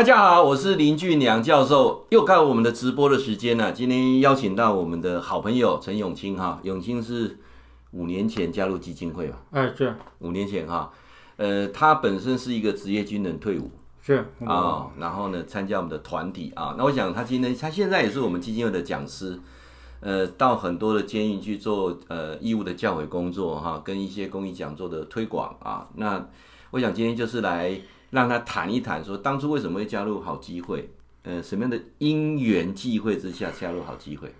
[0.00, 3.70] 大家好，我是林俊良教授，又到我们的直播的时间了。
[3.70, 7.38] 今天邀请到我们的好朋友陈永清哈，永清是
[7.90, 9.36] 五年前加入基金会吧？
[9.50, 10.90] 哎，是五年前哈。
[11.36, 14.14] 呃，他本身是一个职业军人退伍，是
[14.46, 16.74] 啊、哦，然后呢参加我们的团体啊。
[16.78, 19.38] 那我想他今天他现在也是我们基金会的讲师，
[20.00, 25.86] 呃，到很多的监狱去做呃义务的教诲工作哈，跟一些公益讲座的推广啊。
[25.96, 26.26] 那
[26.70, 27.78] 我想今天就是来。
[28.10, 30.90] 让他谈一谈，说当初为什么会加入好机会？
[31.22, 34.34] 呃，什么样的因缘际会之下加入好机会？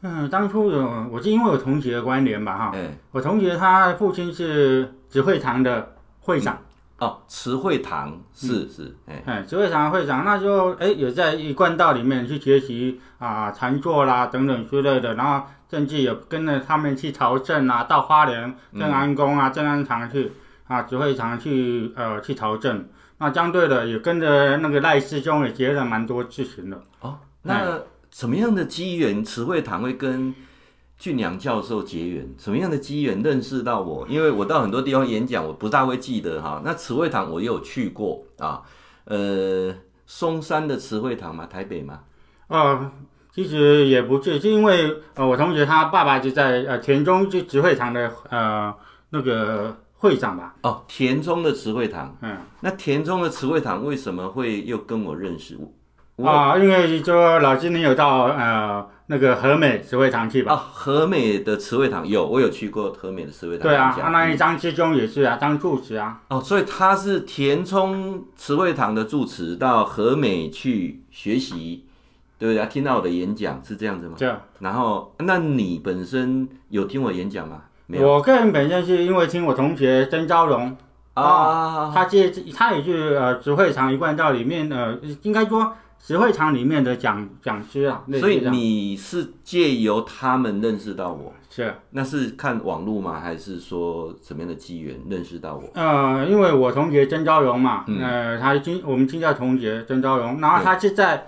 [0.00, 2.72] 嗯，当初有，我是因为有同学的关联吧，哈。
[2.74, 2.90] 嗯。
[3.12, 6.58] 我同学他父亲是慈惠堂的会长。
[6.98, 20.32] 嗯、哦，慈惠堂是、嗯、是，哎哎，慈惠堂的会长，那就哎也在一贯道里面去学习啊禅坐啦等等之类的，然后甚至也跟着他们去朝圣啊，到花莲正安宫啊、正、嗯、安堂去
[20.66, 22.88] 啊，慈惠堂去呃去朝圣。
[23.22, 27.16] 那相对的也跟着那个赖师兄也结了蛮多事情的哦。
[27.42, 30.34] 那什么样的机缘，慈惠堂会跟
[30.98, 32.28] 俊良教授结缘？
[32.36, 34.04] 什么样的机缘认识到我？
[34.08, 36.60] 因为我到很多地方演讲，我不大会记得哈。
[36.64, 38.62] 那慈惠堂我也有去过啊，
[39.04, 39.72] 呃，
[40.04, 41.46] 松山的慈惠堂嘛？
[41.46, 42.00] 台北嘛？
[42.48, 42.90] 呃，
[43.32, 48.74] 其实也不是，是因为呃，我同学他爸爸就在呃田中就慈惠堂的呃
[49.10, 49.76] 那个。
[50.02, 50.52] 会长吧？
[50.62, 52.16] 哦，田中的慈惠堂。
[52.22, 55.56] 嗯，那田中的慈惠堂为什么会又跟我认识？
[56.16, 60.54] 我啊，因为说老师你有到呃那个和美慈惠堂去吧？
[60.54, 63.62] 啊，和美的慈惠堂有，我有去过和美的慈惠堂。
[63.68, 66.20] 对啊，他那一张师兄也是啊，当住持啊。
[66.28, 71.86] 哦，所以他是田中慈惠堂的住持，到和美去学习，
[72.38, 72.66] 对不对？
[72.66, 74.16] 听到我的演讲是这样子吗？
[74.18, 74.34] 对。
[74.58, 77.62] 然后，那你本身有听我演讲吗？
[78.00, 80.76] 我个人本身是因为听我同学曾昭荣
[81.14, 88.02] 啊，他借他也是呃只会场一贯道里面呃，应该说慈惠堂里面的讲讲师啊。
[88.18, 91.32] 所以你是借由他们认识到我？
[91.50, 93.20] 是，那是看网络吗？
[93.22, 95.68] 还是说什么样的机缘认识到我？
[95.74, 101.26] 呃，因为我同学曾昭荣嘛，嗯、呃，他经我们清教同学曾昭荣，然后他是在。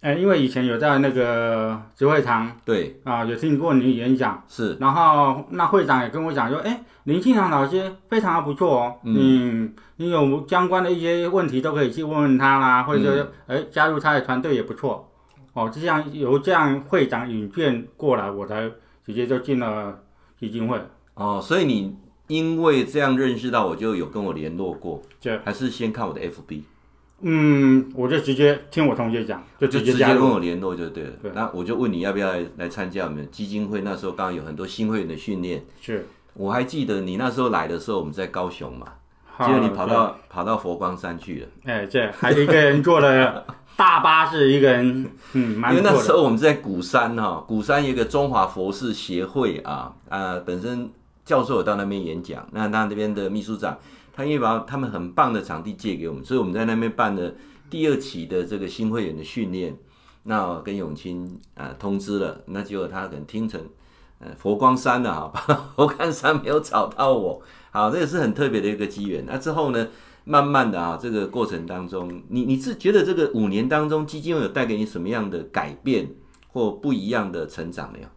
[0.00, 4.76] 哎，因为以前有在那个慈惠堂，对啊，有听过你演讲，是。
[4.80, 15.10] 然后那会长也跟我讲说，哎，林庆堂老师非常的不错哦，嗯，你有相关的一些问题都可以去问问他啦，或者说，哎、嗯，加入他的团队也不错，
[15.52, 18.70] 哦，就像由这样会长引荐过来，我才
[19.04, 19.98] 直接就进了
[20.38, 20.80] 基金会。
[21.14, 21.96] 哦，所以你
[22.28, 26.62] 因为这样认识到我，就有跟我联络过，对，还是先看我的 FB。
[27.20, 31.10] 嗯，我就直接听我同学讲，就直接，就直接跟我联络就对了。
[31.20, 33.80] 对，那我就问你要不要来来参加我们基金会？
[33.80, 35.64] 那时候刚刚有很多新会员的训练。
[35.80, 38.86] 是，我还记得你那时候来的时候，我们在高雄嘛，
[39.40, 41.46] 结果你跑到跑到佛光山去了。
[41.64, 43.44] 哎，这还有一个人坐了
[43.76, 45.74] 大巴士，一个人，嗯，蛮。
[45.74, 50.88] 因为那时候我们在鼓山哈，鼓山有一个中华佛事协会啊，啊，本身
[51.24, 53.76] 教授有到那边演讲，那那那边的秘书长。
[54.18, 57.32] 他因为把他们很棒的场地借给我们，所以我们在那边办了
[57.70, 59.78] 第二期的这个新会员的训练。
[60.24, 63.60] 那跟永清啊通知了，那结果他可能听成
[64.18, 65.32] 呃佛光山的哈，
[65.76, 67.40] 佛光山没有找到我。
[67.70, 69.24] 好，这也是很特别的一个机缘。
[69.24, 69.86] 那之后呢，
[70.24, 76.10] 慢慢的啊，这个过程当中，你你是觉得这个五年当中基金会有带给你什么样的改变
[76.48, 78.08] 或不一样的成长没有？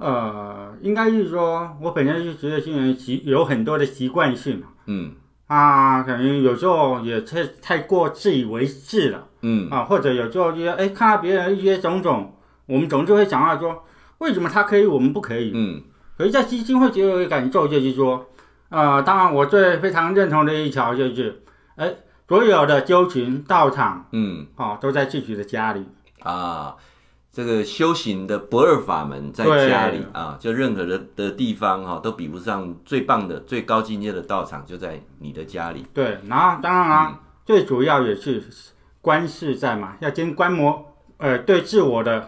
[0.00, 5.12] 呃，应该是说，我本身是职业军人，习有很多的习惯性，嗯，
[5.46, 12.34] 啊，可能有时候也太太过自以为是了，嗯，啊，或者有时候觉得，哎，看到别人一些种种，
[12.64, 13.84] 我们总是会想到说，
[14.18, 15.52] 为什么他可以，我们不可以？
[15.54, 15.82] 嗯，
[16.16, 18.26] 可是，在基金会就有一个感受，就是说，
[18.70, 21.42] 呃，当然，我最非常认同的一条就是，
[21.76, 21.94] 哎，
[22.26, 25.84] 所有的修行道场，嗯，啊，都在自己的家里。
[26.22, 26.74] 啊。
[27.40, 35.86] 这个修行的不二法门在家里啊，就任何的的地方哈、啊，都比不上最棒的、最高境界的道场就在你的家里。
[35.94, 38.42] 对，然后当然啊，嗯、最主要也是
[39.00, 40.84] 观世在嘛，要先观摩，
[41.16, 42.18] 呃，对自我的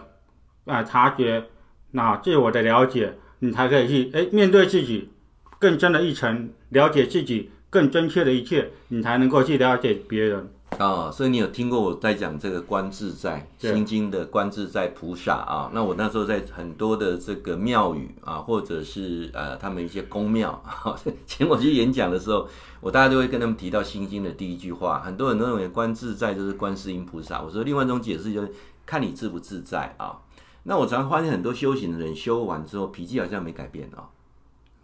[0.65, 1.45] 啊、呃、察觉，
[1.91, 5.11] 那自我的了解，你才可以去哎面对自己
[5.59, 10.49] 更深的一层，了解自己更真切的一切，你才能够去了解别人。
[10.79, 15.71] 啊、哦，所以你有听过我在讲这个观自在心经的观自在菩萨啊？
[15.73, 22.47] 那我那时候在很多的这个庙宇啊，或者是呃他们一些宫庙，啊、 请我去演讲的时候，
[22.81, 24.99] 我大家都会跟他们提到心经的第一句话。
[24.99, 27.41] 很多人都认为观自在就是观世音菩萨。
[27.41, 28.51] 我说另外一种解释就是
[28.85, 30.17] 看你自不自在啊。
[30.63, 34.09] 那我常常发现很多修行的人修完之后脾气好像没改变啊。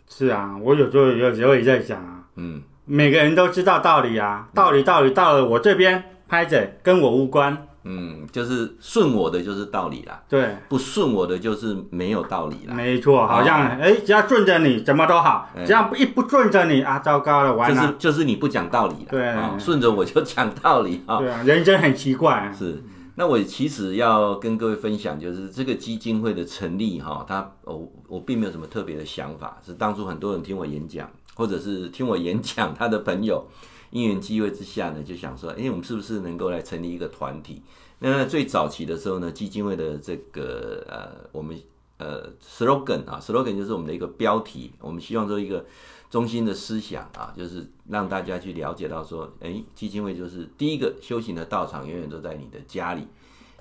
[0.07, 2.62] 是啊，我有时候有时候也在想啊，嗯。
[2.89, 7.65] 每个人都知道道理啊，道理道理到了我这边拍着跟我无关。
[7.83, 12.74] 嗯，就是顺我的就是道理啦，对，不顺我的就是没有道理啦。
[12.74, 17.75] 没错，好像哎、哦，只要顺着你，怎么都好；只要一不顺着你啊，糟糕了，完了。
[17.75, 19.07] 就是就是你不讲道理了。
[19.09, 21.19] 对，哦、顺着我就讲道理啊。
[21.19, 22.51] 对啊，人生很奇怪。
[22.56, 22.83] 是，
[23.15, 31.09] 那我其实要跟各位分享，就是这个基金会的成立哈，它我我并没有什么特别的想法，是当初很多人听我演讲，
[31.39, 33.47] 或者是听我演讲，他的朋友。
[33.91, 37.63] 因缘机会之下呢，就想说，哎，我们是不是能够来成立一个团体？
[37.97, 41.59] 那最早期的时候呢，基金会的这个呃，我们
[41.97, 44.71] 呃 slogan 啊，slogan 就是我们的一个标题。
[44.80, 45.65] 我们希望做一个
[46.07, 53.07] 中心的思想啊，就是让大家去了解到说，哎，基金会就是第一个修行的道场，永远都在你的家里。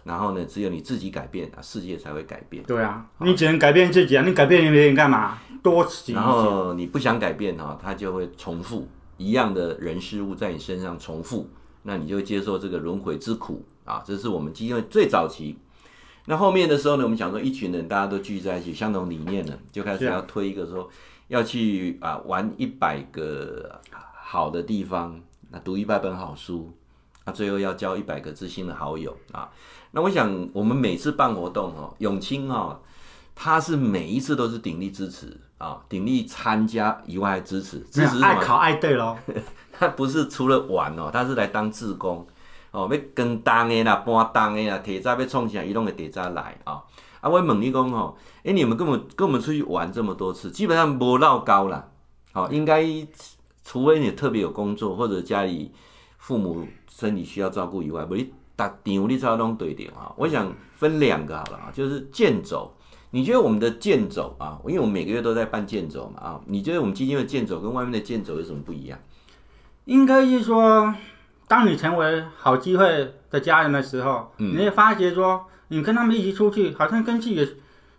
[0.04, 2.62] 然后呢，只有你自己改变啊，世界才会改变。
[2.64, 5.38] 对啊，你只能改变自己啊，你改变别人干嘛？
[5.62, 5.86] 多。
[6.08, 8.88] 然后你不想改变哈，它就会重复。
[9.16, 11.50] 一样的人事物在你身上重复，
[11.82, 14.00] 那你就会接受这个轮回之苦啊！
[14.06, 15.58] 这是我们基金会最早期。
[16.26, 20.88] 那后面的时候呢，我们想说一群人大家都聚在一起，相同理念呢，就开始要推一个说
[21.26, 23.80] 要去啊玩一百个
[24.22, 26.72] 好的地方，那读一百本好书，
[27.24, 29.50] 那最后要交一百个知心的好友啊！
[29.90, 32.81] 那我想我们每次办活动哦，永清哦，
[33.35, 35.40] 他是每一次都是鼎力支持。
[35.58, 39.17] 啊、哦，鼎力参加以外还支持，支持爱考爱对喽。
[39.76, 42.25] 他不是除了玩哦，他是来当志工
[42.70, 46.82] 哦，要跟当的啦，搬当的啦，铁渣要冲起来，移动的铁渣来啊、哦。
[47.20, 48.14] 啊，我问你讲哦，
[48.44, 51.88] 哎，你们跟我们跟我们出去玩这么多次，基本上不落高啦。
[52.31, 52.87] 好、哦，应该
[53.64, 55.73] 除非你特别有工作或者家里
[56.19, 60.12] 父母身体需要照顾以外，不你打场你才拢对点啊。
[60.16, 62.75] 我想分两个好了啊，就是健走。
[63.10, 68.99] 你觉得我们的健走啊，因为我们每个月都在办健走嘛啊，你觉得我们基金的健走跟外面的健走有什么不一样？
[69.84, 70.93] 应该是说，
[71.46, 77.49] 当你成为好机会的家人的时候，嗯、你会发觉说，你跟他们一起出去，好像跟自己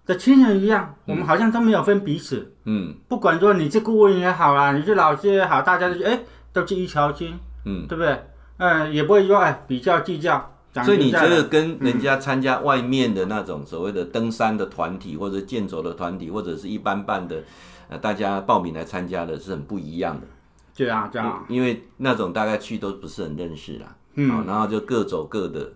[0.06, 2.53] 的亲人一样，嗯、我们好像都没有分彼此。
[2.65, 6.19] 嗯，不管说你是顾问也好啦，你是老师也好，大家都哎
[6.53, 7.33] 都是一条心。
[7.65, 8.15] 嗯，对不对？
[8.59, 10.56] 嗯，也不会说哎比较计较。
[10.85, 17.41] 所以你觉得跟人家参加外面的那种所谓的登山的团体，或者健走的团体，或者是一般般的，
[17.89, 20.27] 呃，大家报名来参加的是很不一样的。
[20.75, 21.44] 对啊，这样。
[21.50, 25.71] 因为那种大概去都不是很认识啦，嗯，然后就各走各的，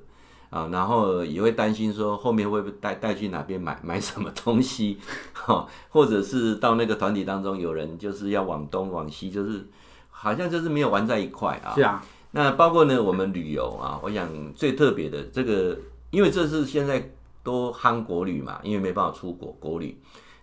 [0.52, 5.00] 啊，然后也会担心说后面会不会带带去哪边买 买什么东西，
[5.34, 9.68] 哈，或者是到那个团体当中有人就是要往东往西，就是
[10.12, 11.74] 好像就是没有玩在一块啊。
[11.74, 12.02] 是啊。
[12.36, 15.78] 那包括呢，我们旅游啊，我想最特别的这个，
[16.10, 17.12] 因为这是现在
[17.44, 19.96] 都夯国旅嘛，因为没办法出国国旅。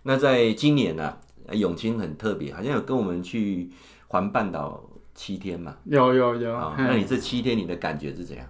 [0.03, 1.17] 那在今年呢、
[1.49, 3.69] 啊，永清很特别，好像有跟我们去
[4.07, 4.81] 环半岛
[5.13, 5.75] 七天嘛。
[5.83, 6.53] 有有有。
[6.53, 8.47] 啊、哦，那你这七天你的感觉是怎样？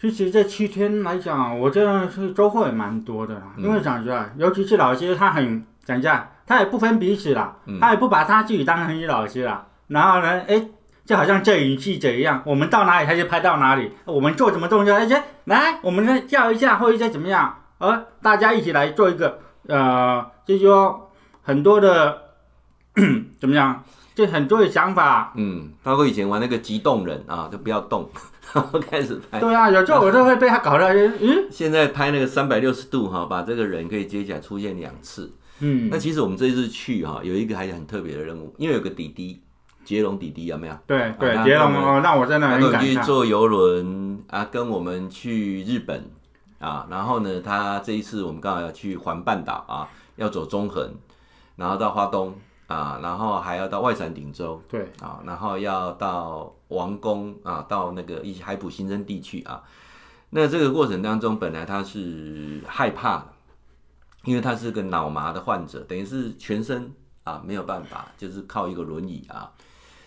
[0.00, 3.52] 其实这七天来讲，我真的是收获也蛮多的啦。
[3.56, 9.66] 嗯、因为讲实在，尤其是老师，他很讲价，他也不分彼此啦，嗯、他也不把他自己当成一老师啦。
[9.88, 10.68] 然后呢，哎。
[11.06, 15.06] 就好像摄影记者一样，我们到哪里他就拍到哪里，我们做什么动作，哎，
[15.44, 19.38] 来，我们来叫一下，或者怎么样，呃，大家一起来做一个，
[19.68, 21.10] 呃，就是说
[21.42, 22.22] 很多的
[23.38, 28.08] 怎么样，就很多的想法，嗯，包括以前玩那个极动人啊，就不要动，
[28.54, 39.42] 然 后开始拍，对啊，有时候我都会被他搞到，嗯，现在拍那个三百六十度哈，把这个人可以接起来出现两次，嗯，那其实我们这一次去哈，有一个还很特别的任务，因为有个弟弟。
[39.84, 40.74] 杰龙弟弟有没有？
[40.86, 46.10] 对对，杰龙哦，那我在那很感坐游轮啊，跟我们去日本
[46.58, 50.92] 啊，然后呢，他这一次我们刚好要去环半岛啊，要走中横，
[51.56, 52.34] 然后到花东
[52.66, 59.62] 啊，然后还要到外山顶州，对啊，然后要到王宫啊，到那个一些海埔新生地区啊。
[60.30, 63.26] 那这个过程当中，本来他是害怕的，
[64.24, 69.52] 因为他是个脑麻的患者，等于是全身啊没有办法，就是靠一个轮椅啊。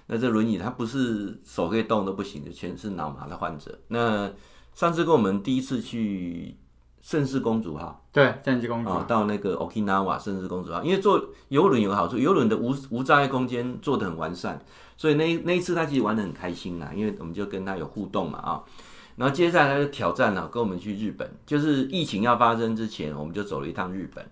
[0.08, 3.78] 那这轮椅它不是手可以动都不行的，全是脑麻的患者。
[3.90, 4.32] 那
[4.74, 6.58] 上次跟我们第一次去
[7.02, 14.64] 盛世公主号，对，盛世公主到那个 Okinawa 盛世公主号，因为坐游轮有个好处，游轮的无无障碍空间做的很完善，
[14.96, 18.64] 所以那那一次他其实玩的很开心啦，因为我们就跟他有互动嘛啊。
[19.18, 24.26] 然后接下来他就挑战了，跟我们去日本，就是疫情要发生之前，我们就走了一趟日本。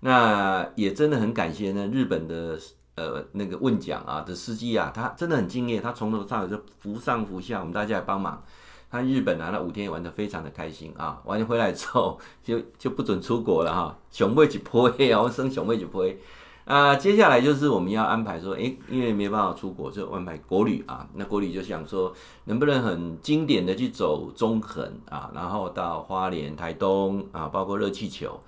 [0.00, 2.58] 那也真的很感谢呢，日本的。
[2.98, 8.42] 呃，那个问讲啊的司机啊，他真的很敬业，他从头到尾就扶上扶下，我们大家来帮忙。
[8.90, 16.18] 他日本啊，那五天也玩得非常的开心啊， 玩回来之后就 就不准出国了哈，熊妹就不会啊，我生熊妹就不会。
[16.64, 21.08] 啊，接下来就是我们要安排说，哎，因为没办法出国，就安排国旅啊。
[21.14, 22.12] 那国旅就想说，
[22.44, 28.38] 能不能很经典的去走中横啊，然后到花莲、台东啊，包括热气球，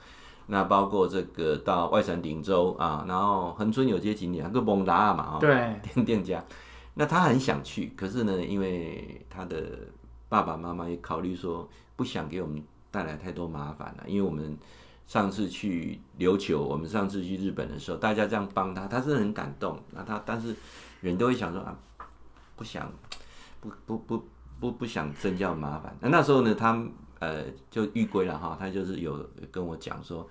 [0.50, 6.44] 那包括这个到外省顶洲啊，然后恒春有些景点，个蒙达嘛，对， 店店家。
[6.94, 9.62] 那他很想去，可是呢，因为他的
[10.28, 14.58] 爸爸妈妈也考虑说，不想给我们带来太多麻烦了，因为我们。
[15.06, 19.76] 上次去琉球，我们上次去日本的时候，大家这样帮他，他是很感动。
[19.90, 20.54] 那他但是
[21.00, 21.76] 人都会想说啊，
[22.54, 22.88] 不想
[23.60, 24.24] 不不不
[24.60, 25.92] 不不想增加麻烦。
[25.98, 26.80] 那那时候呢，他
[27.20, 30.28] 呃就遇归了哈，他就是有跟我讲说，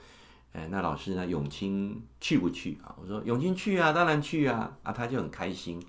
[0.52, 2.94] 哎、那老师呢，永清去不去啊？
[3.02, 5.82] 我说永清去啊，当然去啊啊，他就很开心，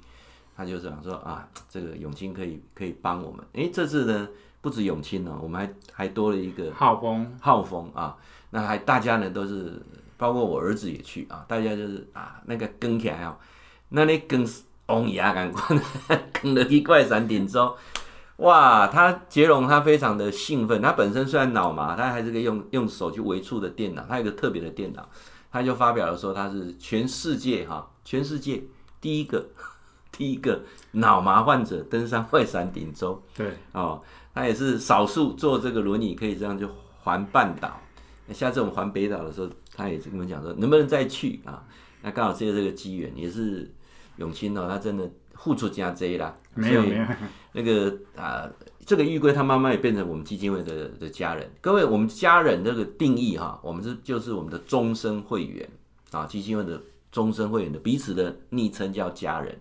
[0.56, 3.44] 他就想说啊，这个永清可以可以帮我们。
[3.54, 4.28] 哎，这次呢
[4.60, 8.16] 不止永清呢，我们还还多了一个浩峰浩峰啊。
[8.50, 9.80] 那还大家呢都是，
[10.16, 13.36] 包括我儿子也去啊，大家就是啊那个跟起来哦，
[13.88, 14.46] 那你跟
[14.86, 15.76] 王爷赶快
[16.42, 17.74] 跟了一块山顶洲，
[18.40, 25.08] 哇，他杰龙他非常的兴奋，他本身虽然脑麻，他还是可以用用手去围触的电脑，他有个特别的电脑，
[25.52, 28.62] 他就发表了说他是全世界哈，全世界
[29.00, 29.46] 第一个
[30.10, 34.02] 第一个脑麻患者登上外山顶洲，对，哦，
[34.34, 36.68] 他也是少数坐这个轮椅可以这样就
[37.02, 37.80] 环半岛。
[38.32, 41.62] 下次我们环北岛的时候，他也是跟我们讲说，能不能再去啊？
[42.00, 43.70] 那刚好借这个机缘，也是
[44.16, 45.10] 永清哦，他真的
[45.42, 46.36] 付出加这啦。
[46.54, 47.04] 没有没有，
[47.52, 48.48] 那个啊，
[48.86, 51.50] 这个玉龟他妈妈也变成我们基金会的的家人。
[51.60, 55.68] 各位，我们家人这个定义哈，我们是就是我们的终身会员
[56.12, 56.80] 啊，基金会的
[57.10, 59.58] 终身会员的彼此的昵称叫家人。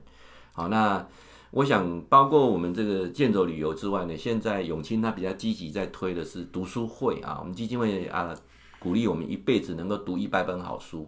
[0.54, 1.06] 好，那
[1.52, 8.36] 我想包括我们这个健走旅游之外呢，现在永清他比较积极在推的是读书会啊，我们基金会啊。
[8.82, 11.06] 鼓励我们一辈子能够读一百本好书。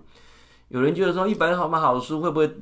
[0.67, 1.57] 有人觉得说一百本？
[1.57, 2.53] 好书会不会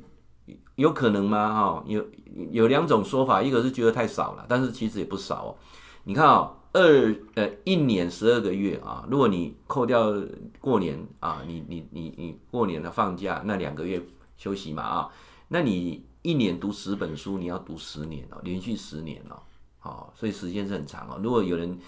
[0.76, 1.52] 有可能吗？
[1.52, 2.04] 哈，有
[2.50, 5.56] 有两种说法，一个是觉得太少了，但是其实也不少哦。
[6.04, 10.14] 你看啊，二呃一年十二个月啊，如果你扣掉
[10.60, 14.00] 过年啊，你你你你过年的放假那两个月
[14.36, 15.08] 休息嘛啊，
[15.48, 19.36] 那你一年读十本书，你要读十年哦，连续十年哦，
[19.78, 21.20] 好，所以时间是很长哦。
[21.22, 21.78] 如果有人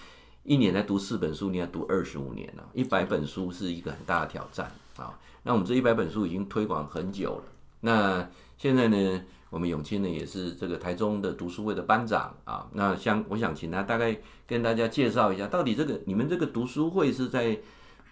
[0.44, 2.68] 一年来读四本书，你要读二十五年了。
[2.74, 5.16] 一百本书是一个很大的挑战啊。
[5.44, 7.44] 那我们这一百本书已经推广很久了。
[7.80, 8.28] 那
[8.62, 12.64] 现在呢，我们永清呢也是这个台中的读书会的班长啊。
[12.74, 14.16] 那像我想请他大概
[14.46, 17.58] 跟大家介绍一下，到底这个你们这个读书会是在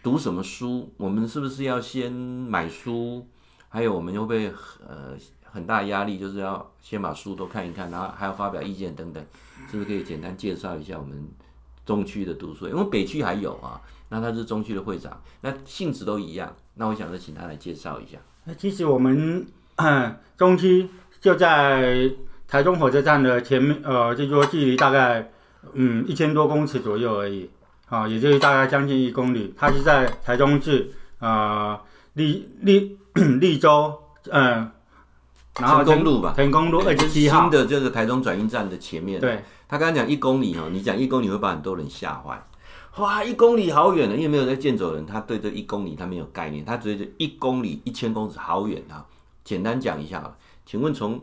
[0.03, 0.93] 读什么书？
[0.97, 3.25] 我们是不是要先买书？
[3.69, 4.53] 还有我们会不会
[4.85, 9.25] 呃很大压力，就是要先把书都看一看，然后还要发表意见等等？
[9.71, 11.29] 是不是可以简单介绍一下我们？
[11.87, 16.55] 中区的读书会，因为北区还有啊，那他是中区的会长，那性质都一样。
[16.75, 18.19] 那我想就请他来介绍一下。
[18.45, 19.45] 那其实我们
[20.37, 20.89] 中区
[21.21, 22.11] 就在
[22.49, 25.31] 台中火车站的前面，呃，就说距离大概
[25.75, 27.49] 嗯一千多公尺左右而已，
[27.89, 29.55] 啊，也就是大概将近一公里。
[29.57, 31.81] 它是在台中市啊
[32.15, 32.99] 立立
[33.41, 33.95] 立州，
[34.31, 34.71] 嗯，
[35.61, 39.21] 然后成功路吧，成功路二十七号新的这个台中转运站的前面。
[39.21, 39.43] 对。
[39.69, 42.43] 他刚刚讲一公里哦，你讲一公里会把很多人吓坏，
[42.97, 49.07] 哇，一公里好远了，因为没有在健走人，他对这一公里他没有概念，他觉得一公里一千公尺好远啊。
[49.51, 51.21] 简单讲一下啊，请问从，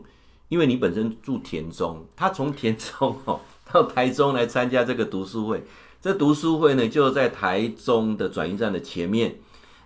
[0.50, 3.40] 因为你本身住田中，他从田中 哦
[3.72, 5.64] 到台中来参加这个读书会，
[6.02, 9.36] 这读书会呢就在台中的转运站的前面。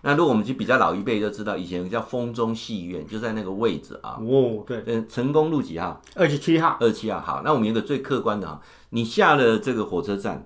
[0.00, 4.18] 那如果我们就比较老一辈就知道，以前叫风中戏院，就在那个位置啊。
[4.20, 6.02] 哦，对，嗯，成功路几号？
[6.16, 6.76] 二十七号。
[6.80, 7.42] 二十七号，好。
[7.44, 10.44] 那我们有个最客观的啊，你下了这个火车站，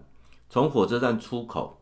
[0.50, 1.78] 从火车站出口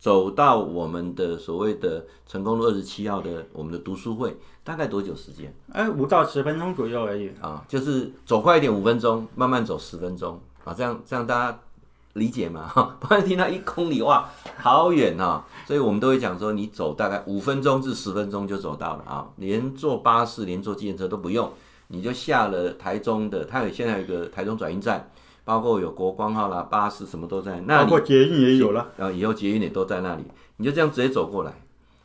[0.00, 5.54] 走到我们的所谓的成功路二十七号的我们的读书会，大概多久时间？
[5.72, 7.30] 哎，五到十分钟左右而已。
[7.40, 11.60] 啊，就是走快一点五分钟，慢慢走十分钟啊，这样这样大家。
[12.14, 12.66] 理解嘛？
[12.66, 14.28] 哈， 不然听到一公里哇，
[14.58, 15.46] 好远啊。
[15.64, 21.48] 所以我们都会讲说，你走大概五分钟至十分钟就走到了啊，连坐巴士、连坐计程车都不用，
[21.86, 25.08] 你就下了台中的，它有现在有一个台中转运站，
[25.44, 30.24] 包括有国光号啦、巴士什么都在那里，包括捷运也有了，然后以后捷运也都在那里，
[30.56, 31.52] 你就这样直接走过来，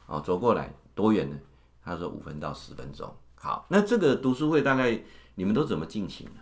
[0.08, 1.36] 哦，走过来多远呢？
[1.84, 3.14] 他说五分到十分钟。
[3.36, 5.00] 好，那这个读书会大概
[5.36, 6.42] 你们都怎么进行呢？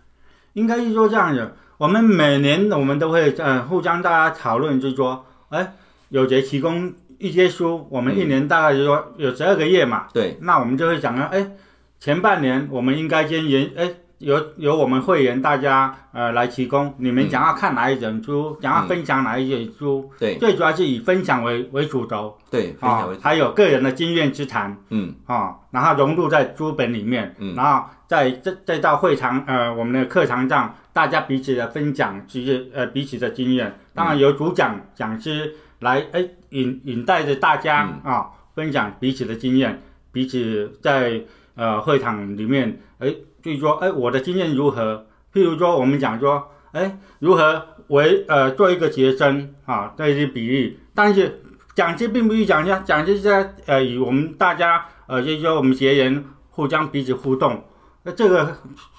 [0.54, 1.52] 应该是说这样子。
[1.76, 5.74] 我们每年我们都会嗯互相大家讨论，就是说，哎，
[6.08, 11.56] 有谁提供一些书，我们一年大概就是说有十二个月嘛，对，那我们就会讲啊，哎，
[11.98, 41.20] 前半年我们应该先研，哎，由由我们会员大家呃来提供，你们想要看哪一本书，想、嗯、要分享哪一本书，对，最主要是以分享为为主轴，对，分享为主、哦，还有个人的经验之谈，嗯，啊、哦，然后融入在书本里面，嗯，然后在这再到会场呃我们的课堂上，大家彼此的分享，其实呃彼此的经验，当然由主讲讲师来哎引引带着大家啊、分享彼此的经验，彼此在
[41.56, 43.14] 呃会场里面哎。
[43.44, 45.04] 所以说，哎，我的经验如何？
[45.30, 50.78] 譬如说，我们讲说，哎，如何为呃做一个学生啊，这些比喻。
[50.94, 51.42] 但是
[51.74, 57.62] 讲师并不是讲师，讲师是在呃与我们大家呃，就是说我们学员互相彼此互动，
[58.04, 58.56] 那这个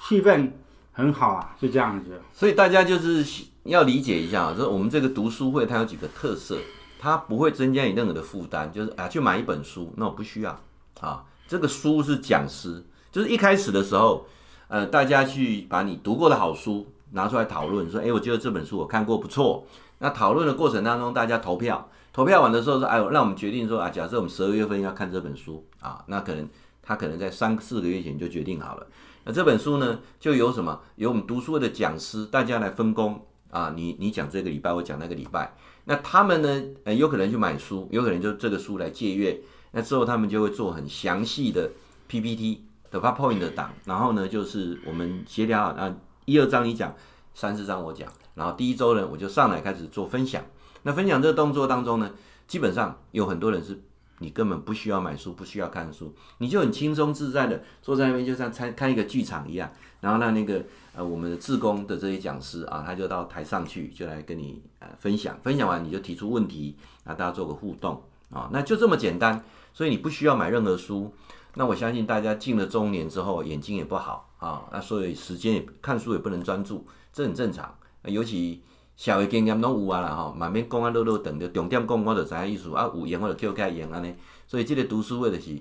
[0.07, 0.51] 气氛
[0.91, 2.21] 很好啊，是这样子。
[2.31, 3.25] 所以大家就是
[3.63, 6.55] 要理解一下，说我们这个读书会它有几个特色，
[6.99, 10.55] 它不会增加你任何的负担，就是啊，去买一本书，那我不需要
[10.99, 11.23] 啊。
[11.47, 14.27] 这个书是讲师，就是一开始的时候。
[14.67, 19.65] 呃，大家去把你读过的好书拿出来讨论，说，哎，我觉得这本书我看过不错。
[19.99, 26.47] 那讨论的过程当中，大家投票，投票完的时候说，哎，让我们决定说啊，假设我们十二月份要看这本书啊，那可能
[26.81, 28.87] 他可能在三四个月前就决定好了。
[29.23, 30.81] 那这本书呢，就由什么？
[30.95, 35.55] 由我们读书会的讲师大家来分工啊，你你讲这个礼拜，我讲那个礼拜。
[35.85, 39.39] 那他们呢，呃，有可能去买书，有可能就这个书来借阅。
[39.71, 41.69] 那之后他们就会做很详细的
[42.07, 42.65] PPT。
[42.95, 46.95] 的 PowerPoint 的档，然后呢，就是我们协调啊，一二章你讲，
[47.33, 50.41] 三四章我讲，然后第一周呢，我就上来开始做分享。
[50.83, 52.09] 那分享这个动作当中呢，
[52.47, 53.83] 基本上有很多人是
[54.19, 59.69] 你根本不需要买书，不需要看书，你就很轻松自在的坐在那边，就像参看一个剧场一样。
[59.99, 60.63] 然后让那个
[60.95, 69.43] 呃我们的志工的这些讲师啊，他就到台上去，就来跟你呃分享，分享完你就提出问题，啊，大家做个互动啊，那就这么简单。
[69.73, 71.13] 所以你不需要买任何书。
[71.55, 77.73] 那我相信大家进了中年之后，眼睛也不好啊，那所以时间也看书也不能专注，这很正常。
[78.03, 78.61] 尤其
[78.95, 84.13] 小的经验拢有啊啦哈，满面讲啊，落落等的重点讲我就知影意思啊，有闲我就叫开言安尼。
[84.47, 85.57] 所以这个读书会的是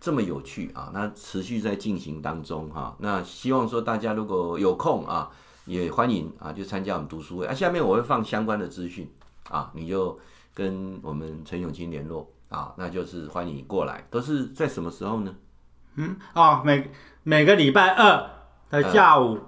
[0.00, 2.96] 这么有趣啊，那持续在进行当中哈。
[3.00, 5.28] 那希望说大家如果有空啊，
[5.66, 7.52] 也欢迎啊，就参加我们读书会啊。
[7.52, 9.10] 下面我会放相关的资讯
[9.50, 10.18] 啊，你就
[10.54, 12.28] 跟我们陈永青联络。
[12.52, 15.34] 啊，那就是欢迎你过来，都是在什么时候呢？
[15.96, 16.90] 嗯，哦，每
[17.22, 18.30] 每个礼拜二
[18.70, 19.38] 的下午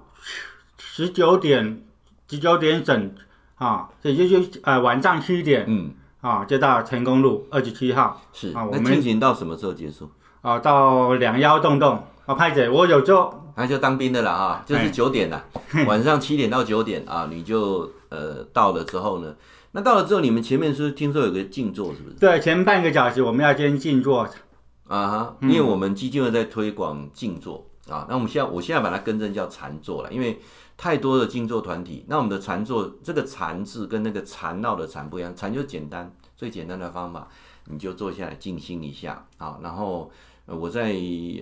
[0.78, 1.82] 十九点
[2.28, 3.14] 十九点整
[3.56, 8.20] 啊，也就是呃晚上七点，嗯，啊，就到成功路二十七号。
[8.32, 10.10] 是啊，我们进行到什么时候结束？
[10.40, 15.44] 啊，到两幺洞洞啊，派姐，我有做，那就当兵的了啊，就是九点了，
[15.86, 19.34] 晚上七点到九点啊，你就呃到了之后呢？
[19.76, 22.14] 那到了之后，你们前面是听说有个静坐，是不是？
[22.14, 24.26] 对，前半个小时我们要先静坐。
[24.86, 28.06] 啊哈，因为我们基金会在推广静坐、嗯、啊。
[28.06, 30.38] 那我们现在，我现在把它更正叫禅坐了，因为
[30.76, 32.04] 太多的静坐团体。
[32.06, 37.26] 那我们的禅坐，这个禅字跟那个禅闹的禅不一样，禅就简单，最简单的方法，
[37.64, 39.58] 你就坐下来静心一下啊。
[39.62, 40.12] 然后
[40.44, 40.94] 我在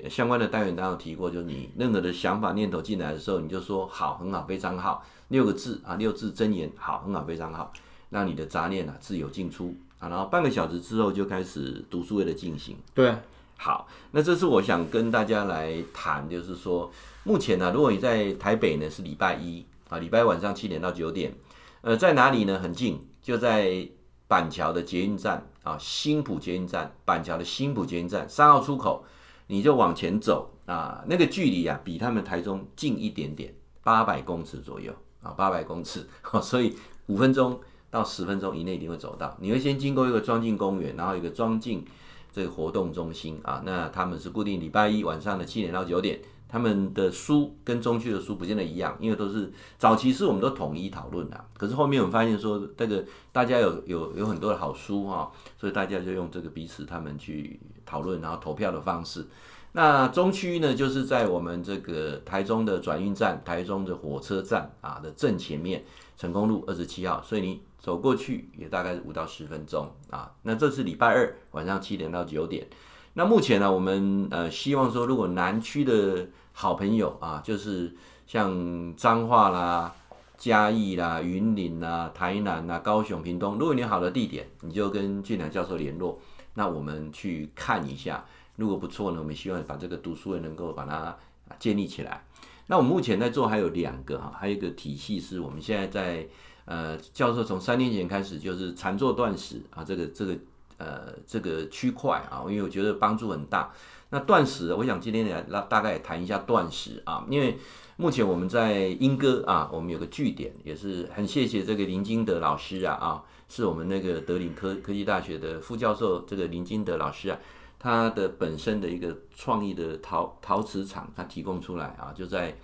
[0.09, 7.73] 相关的单元当中提过，就是你任何的想法念头进来的时候，你就说好，很好，非常好，六个字啊，六字真言，好，很好，非常好。
[8.13, 12.77] 让你的杂念啊自由进出啊，然后半个小时之后就开始读书会的进行。
[12.93, 13.17] 对，
[13.57, 16.93] 好，那这是我想跟大家来谈，就是说
[17.25, 21.33] 目前呢、啊，如果你在台北呢是礼拜一啊，礼拜晚上七点到九点，
[21.81, 22.59] 呃，在哪里呢？
[22.59, 23.89] 很近，就在
[24.29, 29.05] 板桥的捷运站啊，新浦捷运站，板桥的新浦捷运站三号出口，
[29.47, 36.07] 你就往前走啊，那个距离啊比他们台中近一点点，八百公尺左右啊，八百公尺，
[36.43, 37.59] 所以五分钟。
[37.93, 41.85] 到十分钟以内一定会走到，你会先经过一个庄敬公园，然后一个庄敬
[42.33, 59.27] 这个活动中心啊，那他们是固定礼拜一晚上的七点到九点，他们的书跟中区的书不见得一样，因为都是早期是我们都统一讨论的，可是后面我们发现说这个大家有有有很多的好书哈，所以大家就用这个彼此他们去讨论，然后投票的方式。
[59.75, 65.83] 那中区呢，就是在我们这个台中的转运站、台中的火车站啊的正前面，
[66.17, 70.33] 成功路二十七号，所以你走过去也大概是五到十分钟啊。
[70.43, 72.67] 那这是礼拜二晚上七点到九点。
[73.15, 77.95] 那目前呢，我们呃希望说，如果南区的好朋友啊，就是
[78.27, 79.95] 像彰化啦、
[80.39, 86.19] 嘉义啦、云林啦、台南啦、高雄、屏东，如果你有好的地点，你就跟俊良教授联络，
[86.55, 88.25] 那我们去看一下。
[88.57, 91.17] 如果不错呢，我们希望把这个读书会能够把它
[91.59, 92.25] 建立起来。
[92.69, 96.27] 那我们目前在做还有两个哈，还有一个体系是我们现在在
[96.65, 100.37] 呃教授从三年前开始就是禅坐断食啊，这个这个
[100.79, 103.73] 呃这个区块啊，因为我觉得帮助很大。
[104.11, 107.59] 那断食，我想今天来大大概谈一下断食啊，因为。
[107.97, 117.39] 目前我们在莺歌啊，我们有个据点，也是很谢谢这个林金德老师啊啊，是我们那个德林科科技大学的副教授，这个林金德老师啊，
[117.79, 122.57] 他的本身的一个创意的陶陶瓷厂，他提供出来啊，就在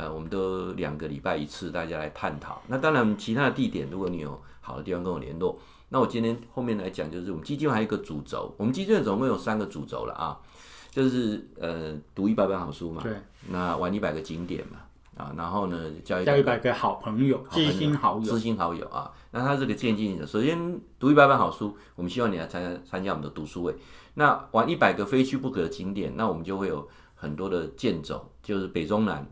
[0.00, 2.62] 呃，我们都两个礼拜一次，大家来探讨。
[2.68, 5.58] 那当然，其他的地点，如果你有好的地方跟我联络，
[5.90, 10.40] 那我今天后面来讲，就是我们基金会还有一个主轴，我们基金会总共有三个主轴了啊。
[10.90, 13.12] 就是呃，读一百本好书嘛，对，
[13.48, 14.78] 那玩一百个景点嘛，
[15.22, 19.12] 啊，然后呢，交交一百个好朋友，知心好友，知心好友啊。
[19.30, 23.76] 那他这个渐进的，首先读一百本好书，我们希望你来参加参加我们的读书会。
[24.14, 29.24] 那玩一百个非去不可的景点，那我们就会有很多的健走，就是北中南，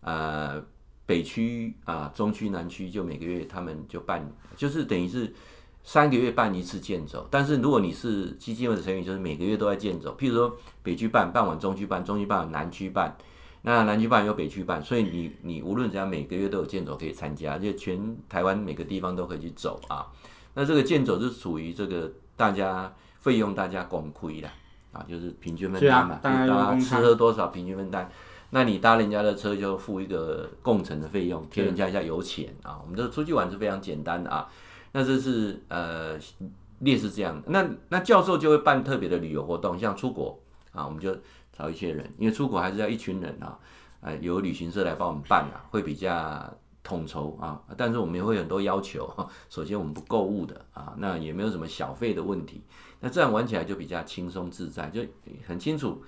[0.00, 0.62] 呃，
[1.06, 5.32] 北区啊，中区、南区，就每个月他们就办，就是等于是。
[5.82, 10.14] 三个月办一次健走，但是如果你是基金会的成员，就是每个月都在健走。
[10.14, 13.16] 譬如说北区办，办完中区办，中区办完南区办，
[13.62, 20.06] 那南区办有北区办，所以你你无论怎样，每个月都有健走可以参加，就全台湾每个地方都可以去走啊。
[20.52, 24.48] 那这个健走是属于这个大家费用大家共亏的
[24.92, 28.06] 啊，就是平均分担嘛，啊、大家吃喝多少平均分担。
[28.50, 32.80] 那你搭人家的车就付一个共乘的费用，贴人家一下油钱啊。
[32.82, 34.48] 我们这出去玩是非常简单的啊。
[34.92, 36.18] 那这是呃，
[36.80, 37.48] 列是这样的。
[37.48, 40.36] 那那教授就会办特别的旅游活动，像出国
[40.72, 41.16] 啊，我们就
[41.52, 43.56] 找一些人，因为出国还是要一群人啊，
[44.00, 47.62] 呃，由旅行社来帮我们办啊，会比较统筹啊。
[47.76, 49.08] 但是我们也会有很多要求，
[49.48, 52.64] 首先我们不购物的啊，那也没有什么小费的问题。
[52.98, 55.02] 那这样玩起来就比较轻松自在，就
[55.46, 56.02] 很清楚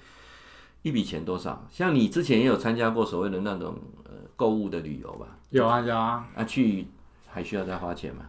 [0.82, 1.64] 一笔钱多少。
[1.70, 5.26] 像你之前也有参加过所谓的那种呃购物的旅游吧？
[5.50, 6.24] 有啊有啊。
[6.34, 6.88] 啊，去
[7.28, 8.22] 还需要再花钱吗？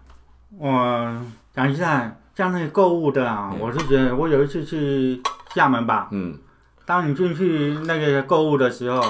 [0.58, 5.20] 我讲一下，像那个购物的啊，我是觉得我有一次去
[5.56, 6.38] 厦门吧，嗯，
[6.86, 9.02] 当你进去那个购物的时候，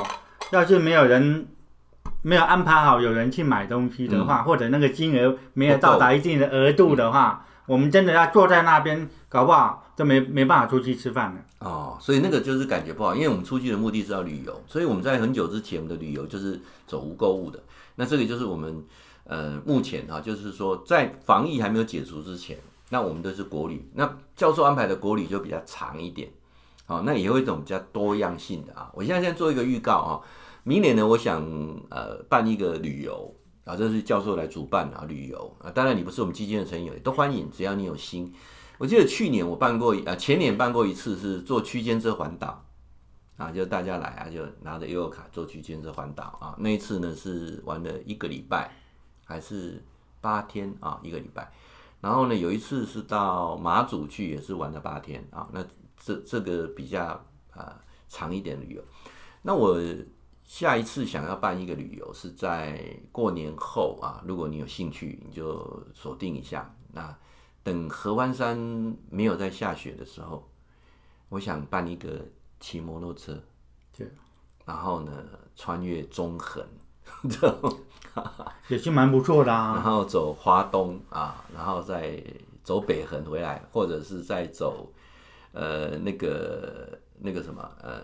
[0.51, 1.45] 要是没有人
[2.21, 11.45] 没有安排好有人去买东西的话，嗯、或者那个金额没有到达一定的额度的话，我们真的要坐在那边，搞不好就没没办法出去吃饭了。
[11.59, 17.61] 哦，所以那个就是感觉不好，因为我们出去的目的是要旅游，所以我们在很久之前我们的旅游就是走无购物的。
[17.95, 18.83] 那这个就是我们。
[19.25, 22.57] 呃，目前哈、啊，就是说在防疫还没有解除之前，
[22.89, 23.89] 那我们都是国旅。
[23.93, 26.29] 那教授安排的国旅就比较长一点，
[26.85, 28.91] 好、哦，那也有一种比较多样性的啊。
[28.93, 30.19] 我现在先做一个预告啊，
[30.65, 31.41] 明年呢，我想
[31.89, 35.71] 呃办一个旅游啊，这是教授来主办啊旅游啊。
[35.71, 38.29] 当然你不是我们基金的成员，都欢迎，只要你有心。
[38.77, 42.65] 我记得去年我办过，呃，前年办过一次是坐区间车环岛
[43.37, 46.55] 啊，就大家来啊，就拿着悠游卡坐区间车环岛啊。
[46.59, 48.71] 那一次呢是玩了一个礼拜。
[49.25, 49.81] 还是
[50.19, 51.49] 八天啊，一个礼拜。
[52.01, 55.47] 然后呢，有一次是到马祖去，也是玩了八天啊。
[55.53, 55.63] 那
[55.97, 57.03] 这这个比较
[57.51, 58.83] 啊、长一点旅游。
[59.41, 59.81] 那我
[60.43, 64.21] 下一次想要办一个旅游，是在过年后啊。
[64.27, 66.75] 如果你有兴趣，你就锁定一下。
[66.91, 67.17] 那
[67.63, 68.57] 等合欢山
[69.09, 70.49] 没有在下雪的时候，
[71.29, 72.25] 我想办一个
[72.59, 73.41] 骑摩托车，
[73.97, 74.07] 对，
[74.65, 75.11] 然后呢
[75.55, 76.65] 穿越中横。
[78.69, 79.73] 也是蛮不错的啊。
[79.75, 82.21] 然后走华东啊，然后再
[82.63, 84.89] 走北横回来，或者是再走
[85.51, 88.01] 呃那个那个什么呃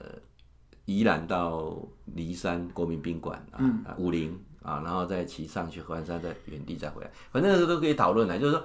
[0.84, 1.78] 宜兰到
[2.14, 8.38] 骊山国民宾馆啊，嗯、武陵啊，然后再骑上去合欢山，再原地再回来，反正这都可以讨论的。
[8.38, 8.64] 就是说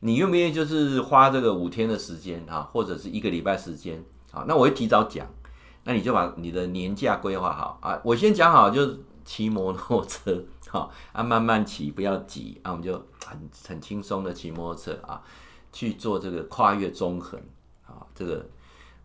[0.00, 4.44] 你愿不愿意，就是花这个五天的时间啊，或者是一个礼拜时间啊？
[4.46, 5.26] 那我会提早讲，
[5.84, 8.00] 那你就把你的年假规划好啊。
[8.04, 9.00] 我先讲好就是。
[9.28, 12.92] 骑摩托车，哈啊，慢慢骑，不要急啊，我们就
[13.24, 15.20] 很很轻松的骑摩托车啊，
[15.72, 17.36] 去做这个跨越中横
[17.84, 18.46] 啊，这个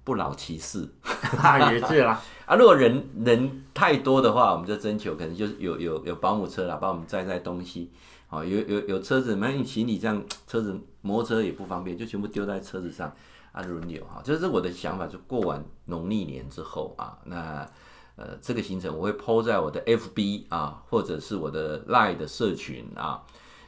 [0.03, 0.87] 不老骑士，
[1.71, 2.55] 也是啦啊。
[2.55, 7.89] 如果人人太多的话，我们就征求，可能就是有有有保姆车啦，帮我们载载东西，
[8.31, 13.13] 好，有有有车子，万一行李这样，车子摩托车也不方便，就全部丢在车子上
[13.51, 17.69] 啊，轮流哈，这是我的想法，就过完农历年之后啊，那。
[18.17, 23.23] 呃，这个行程我会抛在我的 FB 啊，或者是我的 Line 的社群啊。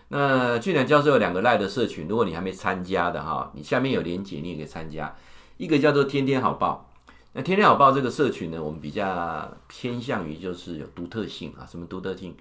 [0.10, 5.16] 那俊良教授有两个 Line 的社群，如果你还没参加的哈，你下面有连结，你也可以参加。
[5.58, 6.92] 一个叫做天天好报，
[7.32, 11.66] 那天天好报这个社群呢，我们比较偏向于就是有独特性啊。
[11.66, 12.36] 什么独特性？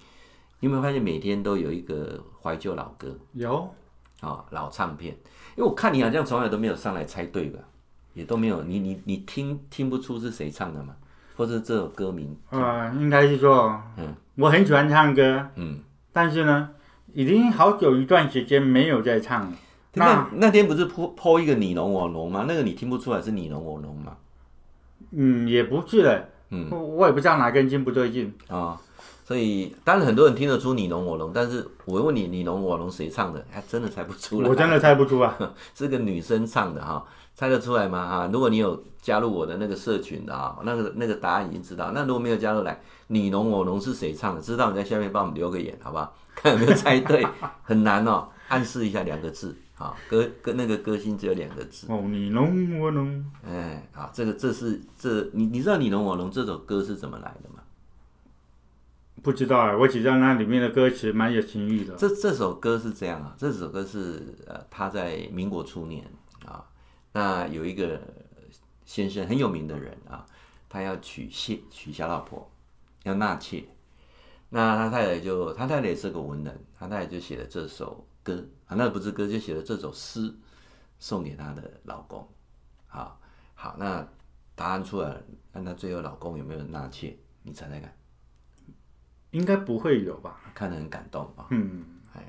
[0.62, 3.08] 你有没有发现每天都有一个怀旧老歌？
[3.32, 3.68] 有
[4.20, 5.12] 啊，老唱片。
[5.56, 7.58] 因为我看你好像从来都没有上来猜对吧？
[8.14, 10.94] 也都没有，你你你听听不出是谁唱的吗？
[11.36, 15.80] 或者这首歌名，呃，应该是说，嗯，我很喜欢唱歌，嗯，
[16.12, 16.70] 但是呢，
[17.12, 19.56] 已经好久一段时间没有在唱了。
[19.94, 22.44] 那那，天不是泼泼一个你侬我侬吗？
[22.46, 24.16] 那个你听不出来是你侬我侬吗？
[25.10, 28.80] 嗯，也不是的，嗯，我也不知道哪根筋不对劲啊。
[29.32, 34.48] 所以当然很多人听得出你侬我侬，但是我问你你侬我侬谁唱的，还真的猜不出来。
[34.50, 35.34] 我真的猜不出啊，
[35.74, 37.02] 是个女生唱的哈，
[37.34, 38.06] 猜得出来吗？
[38.06, 41.92] 哈，如果你有加入我的那个社群的啊，那个那个答案已经知道。
[41.94, 44.42] 那如果没有加入来，你侬我侬是谁唱的？
[44.42, 46.12] 知道你在下面帮我们留个言，好不好？
[46.34, 47.26] 看有没有猜对，
[47.64, 49.56] 很难哦，暗示一下两个字。
[49.78, 51.86] 啊，歌歌那个歌星只有两个字。
[51.88, 53.24] 哦，你侬我侬。
[53.48, 57.61] 哎，好，这个这是这你你知道你侬我侬这首歌是怎么来的吗？
[59.22, 61.94] 不知道啊，我只知道那里面的歌词蛮有情意的。
[61.94, 66.04] 这这首歌是这样啊，这首歌是呃他在民国初年
[66.44, 66.66] 啊，
[67.12, 68.00] 那有一个
[68.84, 70.26] 先生很有名的人啊，
[70.68, 72.50] 他要娶妾娶小老婆，
[73.04, 73.64] 要纳妾，
[74.48, 78.74] 那他太太就他太太也是个文人，他太太就写了这首歌啊。
[78.74, 80.34] 那不是歌，就写了这首诗
[80.98, 82.26] 送给她的老公。
[82.88, 83.20] 好，
[83.54, 84.04] 好，那
[84.56, 87.16] 答案出来了，那她最后老公有没有纳妾？
[87.44, 87.94] 你猜猜看？
[89.32, 90.40] 应该不会有吧？
[90.54, 91.44] 看得很感动啊。
[91.50, 92.24] 嗯，哎，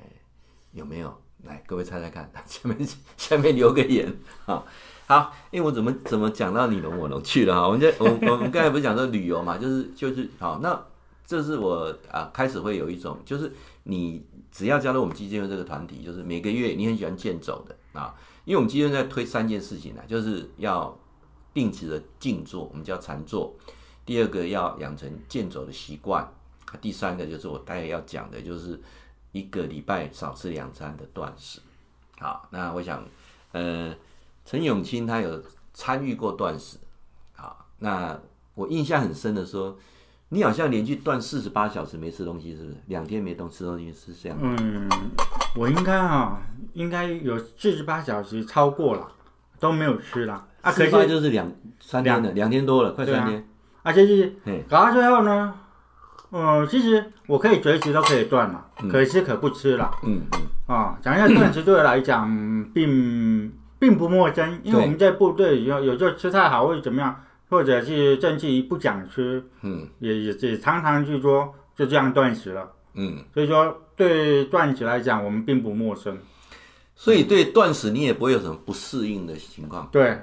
[0.72, 1.16] 有没有？
[1.44, 2.76] 来，各位猜猜看，下面
[3.16, 4.12] 下面留个言
[4.46, 4.64] 啊。
[5.06, 7.66] 好，因为我怎么怎么讲到你侬我侬去了哈？
[7.66, 10.84] 我们在我我们刚才不是讲说旅游嘛，就是就是好，那
[11.24, 13.52] 这是我啊开始会有一种就是
[13.84, 14.26] 你。
[14.54, 18.14] 只要加入我们基金会这个团体，就是每个月你很喜欢健走的啊，
[18.44, 20.96] 因为我们基金会在推三件事情呢，就是要
[21.52, 23.52] 定期的静坐，我们叫禅坐；
[24.06, 26.24] 第二个要养成健走的习惯；
[26.80, 28.80] 第三个就是我待会要讲的，就是
[29.32, 31.60] 一个礼拜少吃两餐的断食。
[32.18, 33.04] 好，那我想，
[33.52, 33.94] 呃，
[34.44, 36.78] 陈永清他有参与过断食，
[37.34, 38.18] 好，那
[38.54, 39.76] 我印象很深的说。
[40.30, 42.76] 你好像连续断四十八小时没吃东西，是不是？
[42.86, 44.36] 两天没动吃东西是这样？
[44.40, 44.88] 嗯，
[45.54, 49.06] 我应该啊，应该有四十八小时超过了，
[49.60, 50.72] 都没有吃了啊。
[50.72, 53.38] 可是就是两三天了，两天多了，快三天。
[53.38, 53.44] 啊，
[53.82, 54.34] 而且是
[54.68, 55.54] 搞到最后呢，
[56.34, 59.90] 嗯，其实我可以随时都可以断了，可以吃可不吃了。
[60.02, 60.42] 嗯嗯。
[60.66, 62.28] 啊，讲一下断食对我来讲
[62.74, 67.22] 并并不陌生，因为我们在部队有有时候吃太好或者怎么样。
[67.50, 76.18] 或者是甚至于不讲吃，嗯，也也也常常就说就这样断食了，嗯，所以说对断食来讲，我们并不陌生，
[76.96, 80.18] 所以对断食你也不会有什么不适应的情况，对。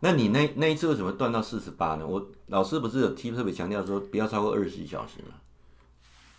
[0.00, 2.06] 那你那那一次为什么断到四十八呢？
[2.06, 5.34] 我老师不是有提特别强调说不要超过二十四小时吗？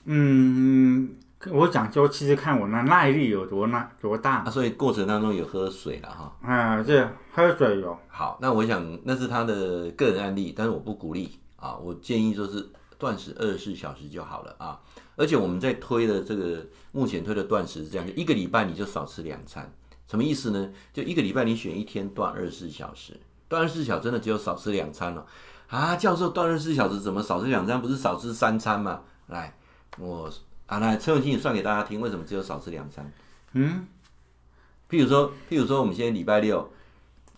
[0.08, 1.16] 嗯。
[1.52, 6.36] 我讲究其实看我那耐力有多耐多大，啊，所以过程当中有喝水了哈。
[6.42, 7.96] 啊，是喝水有。
[8.08, 12.68] 好，那我想那是他的个人案例，但是我不鼓励啊，我建议就是
[12.98, 14.80] 断食二十四小时就好了啊。
[15.16, 19.72] 而且我们在推的这个目前推的断食是这样，就一个礼拜你就少吃两餐，
[20.08, 20.72] 什么意思呢？
[20.92, 23.16] 就一个礼拜你选一天断二十四小时，
[23.48, 25.24] 断二十四小时真的只有少吃两餐了
[25.68, 25.96] 啊？
[25.96, 27.80] 教授断二十四小时怎么少吃两餐？
[27.80, 29.02] 不是少吃三餐吗？
[29.28, 29.56] 来，
[30.00, 30.30] 我。
[30.68, 33.10] 啊，来陈永清，你算给大家听，为什么只有少吃两餐？
[33.54, 33.88] 嗯，
[34.90, 36.70] 譬如说，譬如说，我们现在礼拜六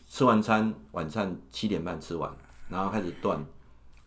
[0.09, 2.31] 吃完餐，晚餐七点半吃完，
[2.69, 3.45] 然后开始断，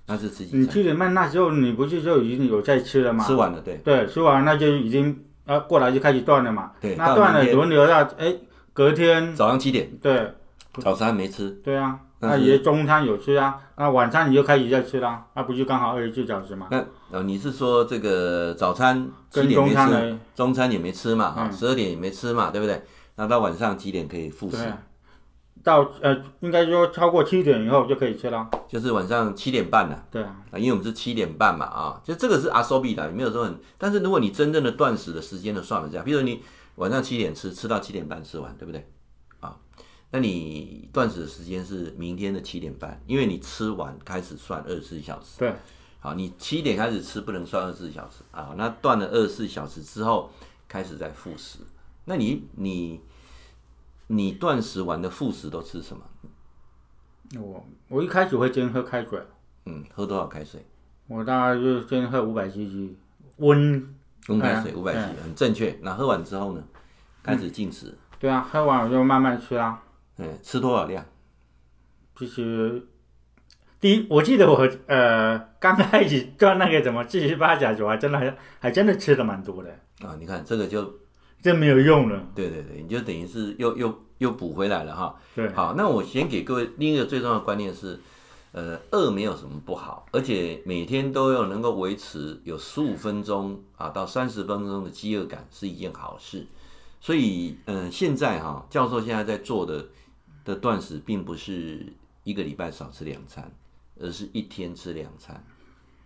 [0.06, 0.60] 那是吃几餐？
[0.60, 3.24] 你七点半那时候你不是就已经有在吃了吗？
[3.24, 3.76] 吃完了，对。
[3.84, 6.72] 对，吃完那就已经啊过来就开始断了嘛。
[6.80, 6.96] 对。
[6.96, 8.36] 那断了轮流要哎，
[8.72, 9.88] 隔天早上七点。
[9.98, 10.34] 对。
[10.80, 11.48] 早餐没吃。
[11.62, 12.00] 对啊。
[12.22, 16.68] 那也中餐有吃啊，那晚餐你就开始在吃啦，那不就刚好二十四小时吗？
[16.70, 21.24] 那呃，你是说这个早餐七点没吃，中餐呢，中餐也没吃嘛？
[21.24, 22.80] 啊、嗯，十二点也没吃嘛，对不对？
[23.16, 24.72] 那到晚上几点可以复食？
[25.64, 28.48] 到呃，应该说超过七点以后就可以吃了。
[28.68, 30.04] 就是晚上七点半了。
[30.11, 33.58] 对啊，因为我们是七点半嘛，啊，就这个是阿苏比的，也没有说很。
[33.76, 36.40] 但是如果你真正的断食的时间呢，算了这样，比如说你
[36.76, 38.88] 晚上七点吃，吃到七点半吃完，对不对？
[40.14, 45.38] 那你断食的时间是明天的七点半，因为你吃完开始算二十四小时。
[45.38, 45.55] 对，
[46.01, 48.55] 好，你七点开始吃不能算二十四小时啊。
[48.59, 50.31] 那断了二十四小时之后
[50.68, 51.61] 开始再复食。
[52.05, 53.01] 那你你
[54.09, 56.03] 你断食完的复食都吃什么？
[57.40, 59.18] 我我一开始会先喝开水。
[59.64, 60.62] 嗯，喝多少开水？
[61.07, 62.94] 我大概就先喝五百 CC
[63.38, 63.96] 温
[64.29, 65.79] 温开水，五百 CC 很正确。
[65.81, 66.62] 那喝完之后呢？
[67.22, 67.87] 开始进食。
[67.87, 67.98] 嗯。
[68.20, 69.83] 对啊，喝完我就慢慢吃啊。
[70.18, 71.05] 嗯，吃多少量？
[72.14, 72.87] 其实，
[73.81, 79.70] 第一，我记得我呃刚开始做那个什么四十八小时，我还真的还还真的吃的蛮多的
[80.07, 80.14] 啊！
[80.20, 81.01] 你看这个就
[81.40, 82.22] 真没有用了。
[82.35, 85.16] 对对对，你就等于是又又又补回来了哈。
[85.35, 87.98] 对，好，那我先给各位另一个最重要的观念是，
[88.53, 96.46] 呃，饿没有什么不好，而且每天都要能够维持有十五分钟啊到三十分钟的饥饿感是一件好事。
[97.01, 99.87] 所以，嗯、呃，现在哈教授现在在做的。
[100.44, 101.92] 的断食并不是
[102.24, 103.50] 一个礼拜少吃两餐，
[104.00, 105.44] 而是一天吃两餐。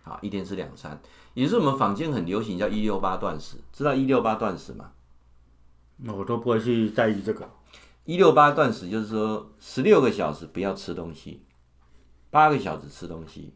[0.03, 0.99] 好，一天吃两餐，
[1.33, 4.91] 也是我们坊间很流行叫一六八断食，知道一六八断食吗？
[5.97, 7.49] 那我都不会去在意这个。
[8.05, 11.41] 一六八断食就是说十六个小时不要吃东西，
[12.29, 13.53] 八个小时吃东西，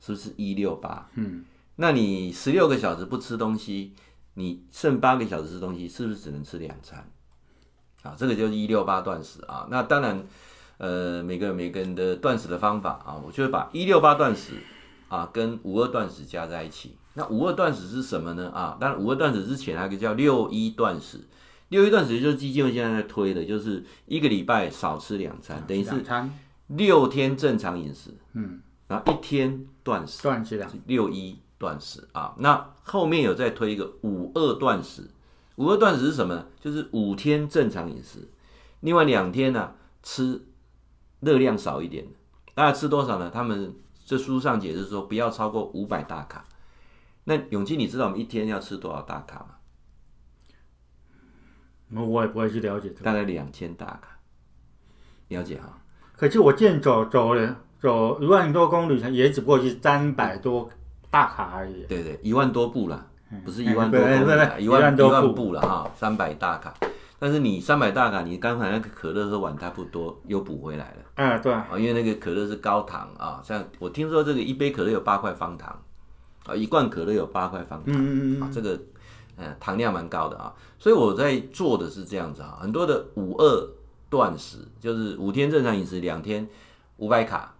[0.00, 1.10] 是不是一六八？
[1.14, 1.44] 嗯，
[1.76, 3.92] 那你十六个小时不吃东西，
[4.32, 7.06] 你剩八个小时吃东西，是不是只能吃两餐？
[8.02, 9.66] 啊，这个就是一六八断食啊。
[9.70, 10.24] 那当然，
[10.78, 14.54] 呃，每个人每个人的断食的方法啊，我就会把一六八断食
[15.08, 16.96] 啊跟五二断食加在一起。
[17.14, 18.50] 那五二断食是什么呢？
[18.50, 21.20] 啊，当然五二断食之前还有一个叫六一断食。
[21.68, 26.04] 六一断食就是基金会现在在推的，就是一个礼拜少吃两餐，等于是
[26.66, 32.34] 六天正常饮食，嗯，然后一天断食，断食两六一断食啊。
[32.38, 35.08] 那后面有再推一个五二断食。
[35.56, 36.46] 五二断食是什么呢？
[36.60, 38.28] 就是五天正常饮食，
[38.80, 40.40] 另外两天呢、啊、吃
[41.20, 42.12] 热量少一点的。
[42.54, 43.30] 大家吃多少呢？
[43.32, 46.44] 他们这书上解释说不要超过五百大卡。
[47.24, 49.56] 那永基，你知道我们一天要吃多少大卡吗？
[51.88, 53.04] 那我也不会去了解这个。
[53.04, 54.18] 大概两千大卡，
[55.28, 55.78] 了解哈。
[56.16, 60.70] 可是我健走走了走一万多公里，也只不过是三百多
[61.10, 61.84] 大卡而已。
[61.86, 63.10] 对对，一万多步了。
[63.44, 64.14] 不是一万多公里，
[64.64, 66.74] 一万一万步了哈，三百大卡。
[67.18, 70.96] 但是你三百大卡，你刚才那个可乐喝完差不多又补回来了。
[71.14, 71.52] 嗯，对。
[71.52, 75.80] 啊，因为那个可乐是高糖啊，像我听说这个一杯可乐有八块方糖，
[76.46, 78.76] 啊，一罐可乐有八块方糖，嗯嗯啊，这个
[79.36, 80.52] 呃糖量蛮高的啊。
[80.78, 83.68] 所以我在做的是这样子啊，很多的五二
[84.10, 86.48] 断食，就是五天正常饮食，两天
[86.96, 87.54] 五百卡。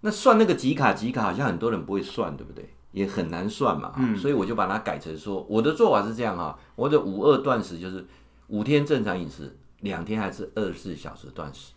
[0.00, 2.72] 那算那个几卡几卡，好像很多人不会算，对不对？
[2.92, 8.06] 也很难算嘛，嗯，所以我就把它改成说，我的做法是这样哈，我的五二断食就是
[8.48, 11.72] 五天正常饮食，两天还是二十四小时断食，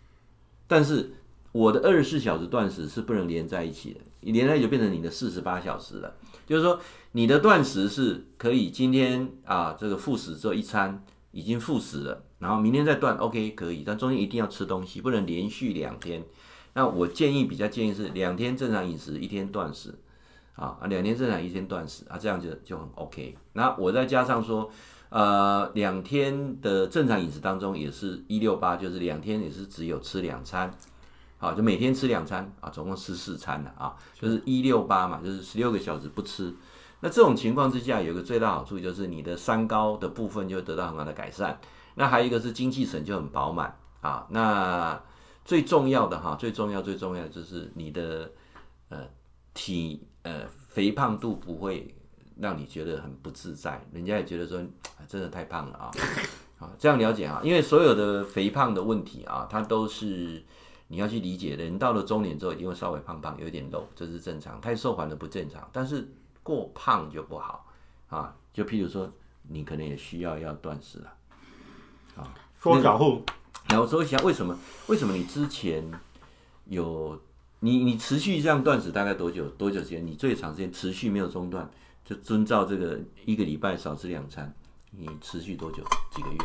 [0.68, 1.14] 但是
[1.52, 6.16] 我的二十四小时断食是不能连在一起的，一连在一起就变成你的四十八小时了，
[6.48, 6.80] 就是说
[7.12, 16.24] 你的断食是可以今天啊这个复食之后一餐已经复食了，然后明天再断，OK 可以，但中间一定要吃东西，不能连续两天。
[16.74, 19.94] 那我建议比较建议是两天正常饮食，一天断食。
[20.56, 23.36] 啊，两天正常，一天断食啊，这样就就很 OK。
[23.54, 24.70] 那我再加上说，
[25.10, 30.70] 呃，两天的正常饮食当中也是一六八，就是两天也是只有吃两餐，
[31.38, 36.54] 好，就每天吃两餐啊，总共吃四餐了啊，就是一六八嘛，就是十六个小时不吃。
[37.00, 41.60] 那这种情况之下，有个最大好处就是你的三高的部分就得到很好的改善。
[41.96, 44.28] 那还有一个是精气神就很饱满啊。
[44.30, 45.02] 那
[45.44, 48.30] 最重要的哈，最重要最重要的就是你的
[48.90, 49.08] 呃
[49.54, 50.08] 体。
[50.24, 51.94] 呃，肥胖度不会
[52.38, 54.62] 让你觉得很不自在，人家也觉得说，
[55.08, 55.92] 真的太胖了啊，
[56.60, 60.44] 啊，这样了解啊，因为所有的肥胖的问题啊，它都是
[60.88, 61.64] 你要去理解的。
[61.64, 64.62] 人到了中年之后，一定会稍微胖胖，有点肉，这是正常。
[64.62, 66.08] 太瘦反而不正常，但是
[66.44, 67.66] 过胖就不好
[68.08, 68.36] 啊。
[68.54, 69.12] 就譬如说，
[69.48, 71.14] 你可能也需要要断食了，
[72.16, 73.24] 啊，说小后，
[73.70, 74.58] 然后说一下为什么？
[74.88, 75.84] 为什么你之前
[76.66, 77.20] 有？
[77.64, 79.46] 你你持续这样断食大概多久？
[79.50, 80.06] 多久时间？
[80.06, 81.70] 你最长时间持续没有中断，
[82.04, 84.52] 就遵照这个一个礼拜少吃两餐，
[84.90, 85.84] 你持续多久？
[86.16, 86.38] 几个月？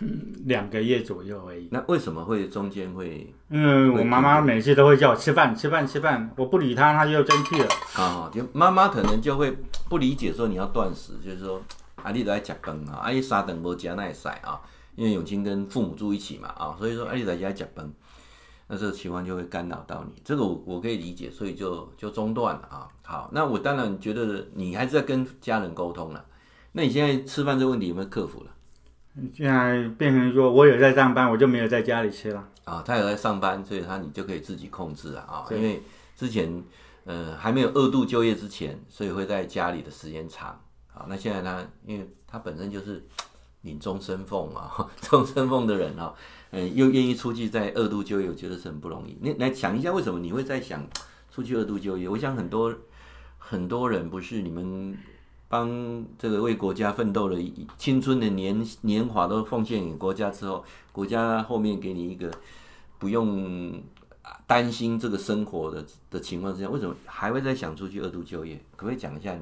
[0.00, 1.68] 嗯， 两个月左右而已。
[1.70, 3.30] 那为什么会中间会？
[3.50, 7.68] 嗯，我妈妈每次都会叫我吃饭，吃饭，吃饭，我不理她，她就生气了。
[7.94, 9.54] 啊，就妈妈可能就会
[9.90, 11.62] 不理解说你要断食，就是说
[11.96, 14.62] 啊，你都在吃饭啊，啊，你三顿无吃那会使啊，
[14.96, 17.92] 因为永清跟父母住一起嘛啊，所以说啊，你在家吃饭。
[18.66, 22.88] 那这个情况就会干扰到你，这个我我可以理解，所以就就中断了啊。
[23.02, 26.24] 好，那我当然觉得你还是在跟家人沟通了。
[26.72, 28.50] 那你现在吃饭这个问题有没有克服了？
[29.32, 32.48] 现在变成说我有在上班，我就没有在家里吃了。
[32.64, 35.44] 啊，他有在上班，所以他你就可以自己控制了啊。
[35.50, 35.82] 因为
[36.16, 36.64] 之前
[37.04, 40.58] 呃还没有二度就业之前，所以会在家里的时间长。
[40.92, 43.04] 啊，那现在他因为他本身就是
[43.60, 46.14] 领终身俸啊， 终身俸的人啊。
[46.56, 49.18] 嗯，又愿意出去再二度就业，我觉得是很不容易。
[49.20, 50.86] 你来想一下，为什么你会在想
[51.32, 52.08] 出去二度就业？
[52.08, 52.72] 我想很多
[53.38, 54.96] 很多人不是你们
[55.48, 57.36] 帮这个为国家奋斗了
[57.76, 62.30] 青春的年年华都奉献给国家之后，国家后面给你一个
[63.00, 63.82] 不用
[64.46, 68.54] 担心这个生活的的情况之下，为什么还会在想出去二度就业？
[68.76, 69.36] 可不可以讲一下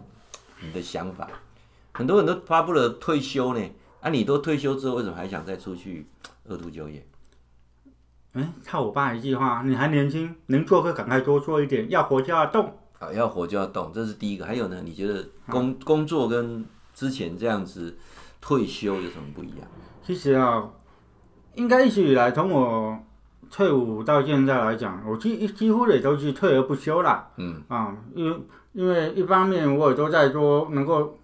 [0.63, 1.29] 你的想法？
[1.93, 3.61] 很多人都发布了退休呢，
[4.03, 6.07] 啊，你都退休之后，为什么还想再出去？
[6.49, 7.07] 二度就业，
[8.33, 14.45] 哎，靠我爸一句话，你还年轻，能做就赶快多做一点，要活就要动啊，要活就要动，这是第一个。
[14.45, 17.97] 还有呢，你觉得工工作跟之前这样子
[18.41, 19.59] 退休有什么不一样？
[20.05, 20.69] 其实啊，
[21.55, 22.99] 应该一直以来从我
[23.49, 27.31] 退伍到现在来讲，我几几乎也都是退而不休啦。
[27.37, 28.37] 嗯啊，因为
[28.73, 31.17] 因为一方面我也都在说，能够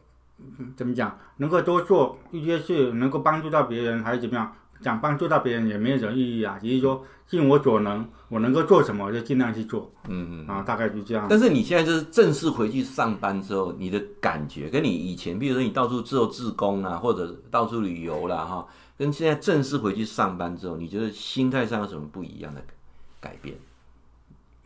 [0.77, 4.53] 怎么讲，能够多做一些事，能够帮助到别人，还是怎么样？
[4.81, 9.93] 讲帮助到别人也没有什么意义啊，只是说尽我所能，我能够做什么就尽量去做。
[10.09, 11.27] 嗯嗯啊，大概就这样。
[11.29, 18.65] 但是你现在就是正式回去上班之后，你的感觉跟你以前，比如说你到处做志工啊，或者到处旅游啦，哈，
[18.97, 22.63] 跟现在正式回去上班之后，你觉得心态上有什么不一样的
[23.19, 23.57] 改变？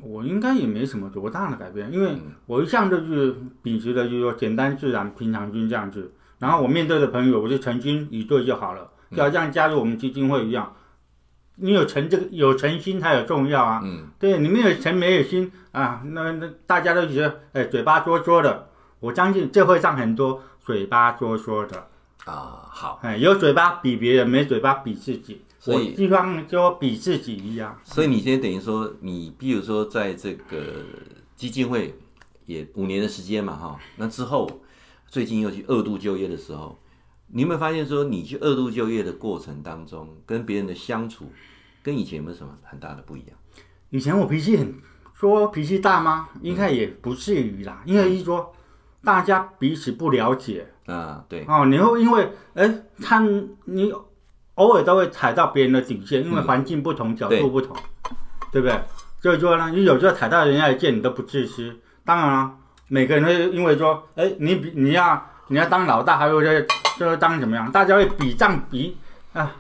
[0.03, 6.12] 我应该也没什么多大的改变，因为我一向都是秉持的，就是说简单自然、平常心这样子。
[6.38, 8.90] 然后我面对的朋友，我就诚心以对就好了。
[9.14, 10.74] 就好像加入我们基金会一样，
[11.57, 13.80] 你有诚这个有诚心才有重要啊。
[13.84, 18.68] 嗯，对，你没有诚没有心啊，那那大家都觉得哎嘴巴说说的。
[19.00, 21.76] 我相信这会上很多嘴巴说说的
[22.24, 22.66] 啊。
[22.70, 25.42] 好，哎，有嘴巴比别人，没嘴巴比自己。
[25.65, 27.79] 所以希望就比自己一样。
[27.85, 30.85] 所以你现在等于说，你比如说在这个
[31.37, 31.95] 基金会
[32.47, 34.51] 也五年的时间嘛，哈，那之后
[35.07, 36.77] 最近又去二度就业的时候。
[37.35, 41.31] 你有没有发现说，你去二度就业的过程当中，跟别人的相处，
[41.83, 43.29] 跟以前有没有什么很大的不一样？
[43.89, 44.75] 以前我脾气很，
[45.15, 46.29] 说脾气大吗？
[46.43, 48.53] 应该也不至于啦，因为一说
[49.03, 53.21] 大家彼此不了解啊，对哦，你会因为哎，他
[53.65, 53.91] 你
[54.55, 57.76] 偶尔都会踩到别人的底线，因为环境不同，嗯、角度不同，
[58.53, 58.80] 对，对不对？
[59.20, 61.74] 所以说呢，你有时候踩到人家一件，你都不自私。
[62.05, 62.50] 当然了，
[62.88, 66.66] 每个人会因为说，哎，你比你要你要当老大，还会在。
[66.98, 68.94] 就是当怎么样，大家会比仗比
[69.32, 69.50] 啊，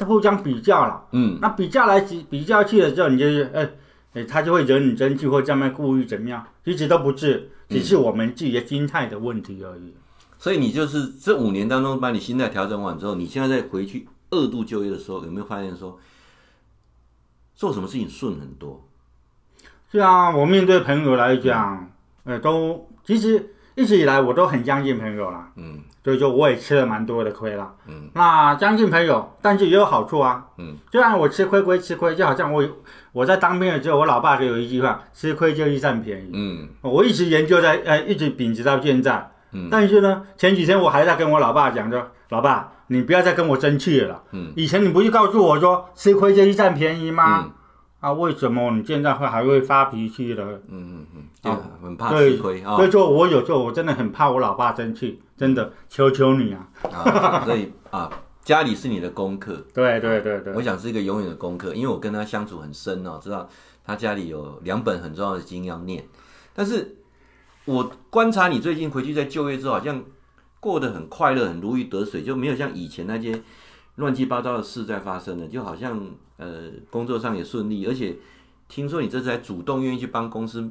[0.00, 1.02] 互相比较了。
[1.12, 3.66] 嗯，那比较来比比较去的时候，你就是哎
[4.12, 9.84] 哎，他就会惹你生气，或这样故意怎么样，其实都不治，只是我们自己的心态的问题而已。
[9.86, 9.94] 嗯、
[10.38, 15.96] 所以你就是这五年当中把你心态调整完之后，你现在再回去二度就业的时候，有没有发现说
[17.54, 18.88] 做什么事情顺很多？
[19.92, 21.92] 是啊，我面对朋友来讲，
[22.24, 23.50] 呃、嗯，都其实。
[23.74, 32.62] 一直以来我都很相信朋友啦，嗯，所以说我也吃了蛮多的亏啦，嗯，那相信朋友，但是也有好处啊，嗯，虽然我吃亏归吃亏，就好像我
[33.12, 47.44] 我在当兵的时候，我老爸就有一句话，吃亏就一占便宜，嗯，我一直研究在，呃，一直秉持到现在，嗯，但是呢，前几天我还在跟我老爸讲说，老爸，你不要再跟我争气了，嗯，以前你不是告诉我说吃亏就一占便宜吗？
[47.44, 47.52] 嗯
[48.00, 50.44] 啊，为什么你现在会还会发脾气了？
[50.66, 52.74] 嗯嗯嗯，就很怕吃亏啊。
[52.74, 56.66] 所以说，我有时候我真的很怕我老爸生气，真的，求求你啊！
[56.90, 58.10] 啊所以啊，
[58.42, 59.64] 家里是你的功课。
[59.72, 63.48] 对对对对，我想是一个永远的功课，因为我跟他相处很深哦，知道
[63.84, 66.02] 他家里有两本很重要的经要念。
[66.54, 66.96] 但是
[67.66, 70.02] 我观察你最近回去在就业之后，好像
[70.62, 73.42] 过得很快乐，很如鱼得水，就没有像以前那些
[73.96, 76.00] 乱七八糟的事在发生了，就好像。
[76.38, 78.16] 呃，工作上也顺利，而且
[78.66, 80.68] 听说你这次还主动愿意去帮公司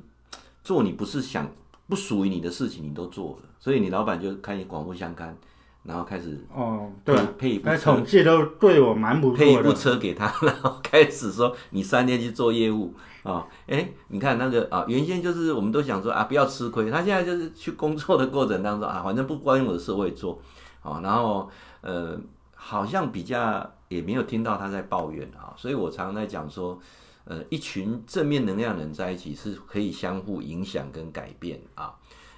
[0.62, 1.50] 做你不是想
[1.88, 5.38] 不属于你的事情，你都做了，所以你老板就看你刮目相看，
[5.84, 20.40] 然后开始哦，对，配一部车，统计都对我蛮不错的，配一部车给他，然后开始说你三天去做业务啊，哎、你看那个啊，原先就是我们都想说啊，不要吃亏，他现在就是去工作的过程当中啊，反正不关我的事我也做，
[20.82, 21.50] 啊，然后
[21.82, 22.20] 呃，
[22.56, 23.72] 好像比较。
[23.92, 26.80] 也没有听到他在抱怨啊，所以我常常在讲说，
[27.26, 31.94] 呃，一群正面能量人在一起是可以相互影响跟改变啊。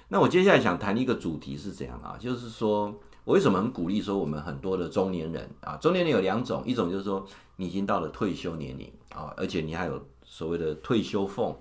[0.08, 7.24] 那我接下来想谈一个主题是怎样啊，就是说我为什么很鼓励说我们很多的中年人啊，中年人有两种，一种就是说
[7.54, 10.04] 你已经到了退休年龄啊，而且你还有
[10.34, 11.56] 所谓的退休俸，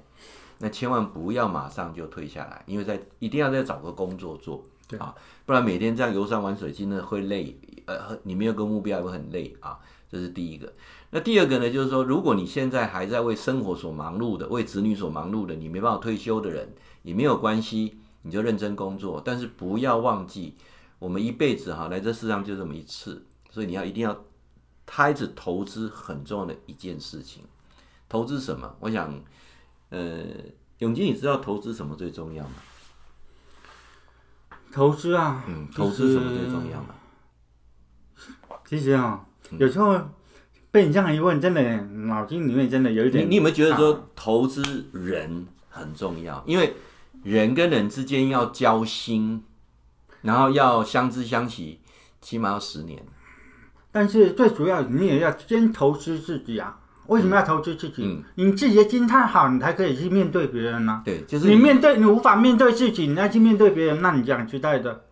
[0.57, 4.63] 那千万不要马上就退下来，因为在一定要再找个工作做。
[4.87, 5.13] 对啊，
[5.45, 7.55] 不然每天这样游山玩水，真的会累。
[7.85, 9.77] 呃，你没有个目标，也会很累啊。
[10.09, 10.73] 这是第一个。
[11.11, 19.21] 那第二个呢，就是说，如果你现在还在为生活所忙碌的，为子女所忙碌的，你没办法退休的人，也没有关系，你就认真工作。
[19.23, 20.55] 但是不要忘记，
[20.97, 24.25] 我们一辈子哈，来这世上就这么一次，所以你要一定要
[24.83, 27.43] 开始投资很重要的一件事情。
[28.13, 28.75] 投资什么？
[28.79, 29.11] 我想，
[29.89, 30.23] 呃，
[30.77, 32.51] 永基，你知道投资什么最重要吗？
[34.71, 36.93] 投资啊，嗯，投资什么最重要吗？
[38.67, 39.25] 其实啊，
[39.57, 39.99] 有时候
[40.69, 43.25] 被你这样一问，真的脑筋里面真的有一点。
[43.25, 44.61] 你你有没有觉得说投资
[44.93, 46.43] 人很重要？
[46.45, 46.75] 因为
[47.23, 49.43] 人跟人之间要交心，
[50.21, 51.79] 然后要相知相惜，
[52.21, 53.03] 起码要十年。
[53.91, 56.79] 但是最主要，你也要先投资自己啊。
[57.07, 58.03] 为什么要投资自己？
[58.05, 61.01] 嗯，你自己的心态好，你才可以去面对别人呢、啊。
[61.03, 65.03] 对，就是你，你面对你无法面对自己，你要去面对别人，那你讲实在的，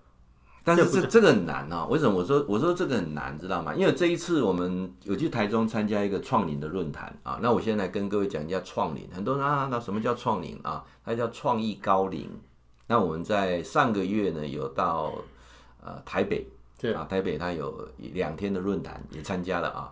[0.63, 1.85] 但是这这个很难啊！
[1.89, 3.73] 为什么我说我说这个很难，知道吗？
[3.73, 7.39] 因为这一次我们有去台中参加一个创龄的论坛啊。
[7.41, 9.07] 那我现在跟各位讲一下创龄。
[9.13, 10.83] 很多人啊，那什么叫创龄啊？
[11.03, 12.29] 它叫创意高龄。
[12.87, 15.13] 那我们在上个月呢，有到
[15.83, 16.45] 呃台北，
[16.79, 19.91] 对啊，台北它有两天的论坛也参加了啊。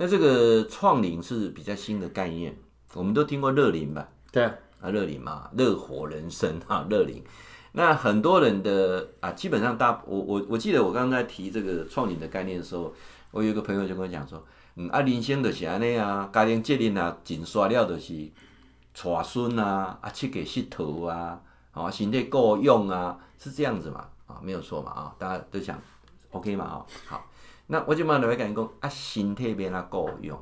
[0.00, 2.56] 那这个创领是比较新的概念，
[2.94, 4.08] 我们都听过热龄吧？
[4.30, 7.20] 对啊，乐龄嘛，热火人生啊， 热龄。
[7.72, 12.94] 那很多人的啊，基本上大我我我记得我刚刚在提这个创领的概念的时候，
[13.32, 14.40] 我有一个朋友就跟我讲说，
[14.76, 18.14] 嗯，啊，人生就是安尼啊，家庭责任啊，尽刷了就是
[18.94, 21.40] 娶孙啊，啊，出去佚佗啊，
[21.72, 24.06] 啊，身体够用啊，是这样子嘛？
[24.28, 24.92] 啊，没有错嘛？
[24.92, 25.76] 啊，大家都想
[26.30, 26.64] OK 嘛？
[26.64, 27.26] 啊，好，
[27.68, 30.36] 那我就马上来跟你讲，啊，身体变啊够用？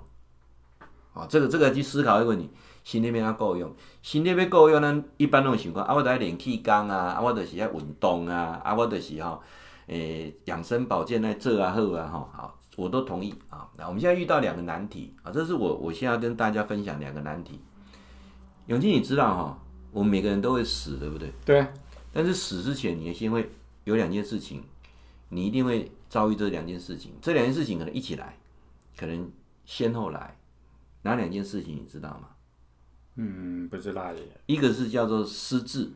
[1.13, 2.49] 哦，这个这个去思考一个问题。
[2.85, 9.43] 身体要够用，身体要够用，咱一般拢会想讲啊，我得练气功啊，啊，我就是要运动啊，啊，我就是吼，
[9.89, 13.69] 诶，养生保健来做啊好啊，吼，好，我都同意啊。
[13.77, 17.61] 那我们现在遇到两个难题啊，这是我我现在要跟大家分享两个难题。
[18.67, 19.59] 永庆，你知道哈，
[19.91, 21.33] 我们每个人都会死，对不对？
[21.45, 21.67] 对。
[22.13, 23.51] 但是死之前，你先会
[23.83, 24.63] 有两件事情，
[25.29, 28.39] 你一定会遭遇这两件事情，这两件事情可能一起来，
[28.97, 29.31] 可能
[29.65, 30.39] 先后来，
[31.03, 32.29] 哪两件事情你知道吗？
[33.17, 34.23] 嗯，不知道耶。
[34.47, 35.91] 一个是叫做失智，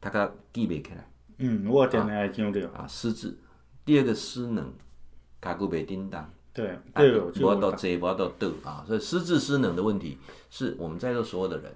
[0.00, 1.08] 他个记不起来。
[1.38, 2.68] 嗯，我真的爱听到。
[2.70, 3.36] 啊，失智。
[3.84, 4.72] 第二个失能，
[5.40, 6.28] 卡古袂叮当。
[6.52, 8.84] 对，对，我都坐，我都倒啊。
[8.86, 10.18] 所以失智失能的问题，
[10.50, 11.72] 是我们在座所有的人，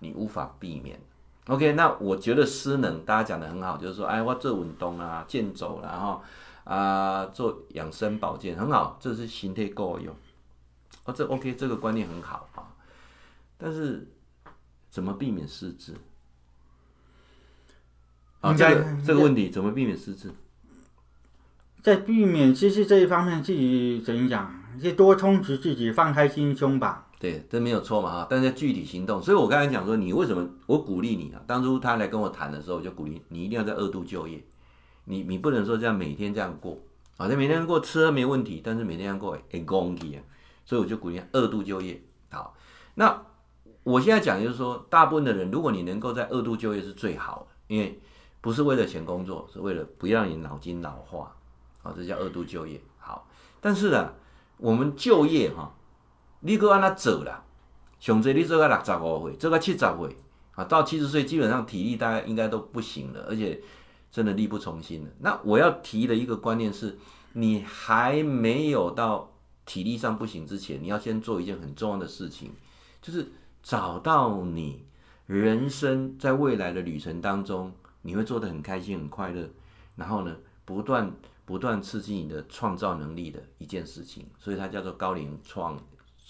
[0.00, 1.00] 你无法避免。
[1.46, 6.22] OK，那我觉得失能，大家讲的很好，就是说，哎，我做运动啊，健走然后
[6.62, 10.14] 啊，做养生保健很好，这是心态够用。
[11.04, 12.70] 哦，这 OK，这个观念很好啊。
[13.58, 14.06] 但是，
[14.88, 15.94] 怎么避免失智？
[18.40, 20.32] 啊，这个这个问题怎么避免失智？
[21.82, 24.80] 在避免失智这一方面，自己怎样讲？
[24.80, 27.08] 就多充实自己，放开心胸吧。
[27.22, 28.26] 对，这没有错嘛哈。
[28.28, 31.40] 但是要具体行动，所以我刚才讲说，你为什么我鼓励你啊？
[31.46, 34.42] 当初他来跟我谈的时候，我就鼓励你一定要在二度就业。
[35.04, 36.76] 你你不能说这样每天这样过
[37.18, 40.22] 啊，这每天过吃没问题，但是每天这样过会功利啊。
[40.64, 42.02] 所以我就鼓励二度就业。
[42.30, 42.54] 好，
[42.94, 43.22] 那。
[43.84, 48.00] 我现在讲就是说，大部分的人，如果你能够在二度就业是最好的，因为
[48.40, 51.34] 不是为了钱工作，是为了不让你脑筋老化，
[51.82, 52.80] 啊，这叫二度就业。
[52.98, 53.26] 好，
[53.60, 54.12] 但是呢，
[54.58, 55.74] 我们就业哈，
[56.42, 57.42] 你搁按他走了，
[57.98, 60.16] 上济你做到六十五岁，做到七十岁，
[60.54, 63.60] 啊，到七十岁基本上体力大概应该都不行了，而且
[64.10, 65.10] 真的力不从心了。
[65.20, 66.98] 那我要提的一个观念是，
[67.32, 69.32] 你还没有到
[69.64, 72.52] 体力上不行之前，你要先做一件很重要的事情，
[73.00, 73.32] 就是。
[73.64, 74.84] 找到你
[75.24, 79.48] 人生在未来的旅程当中，你会做得很开心、很快乐，
[79.94, 81.14] 然后呢，不断
[81.44, 85.78] 不断刺激你的创造能力的一件事情，所以它叫做高龄创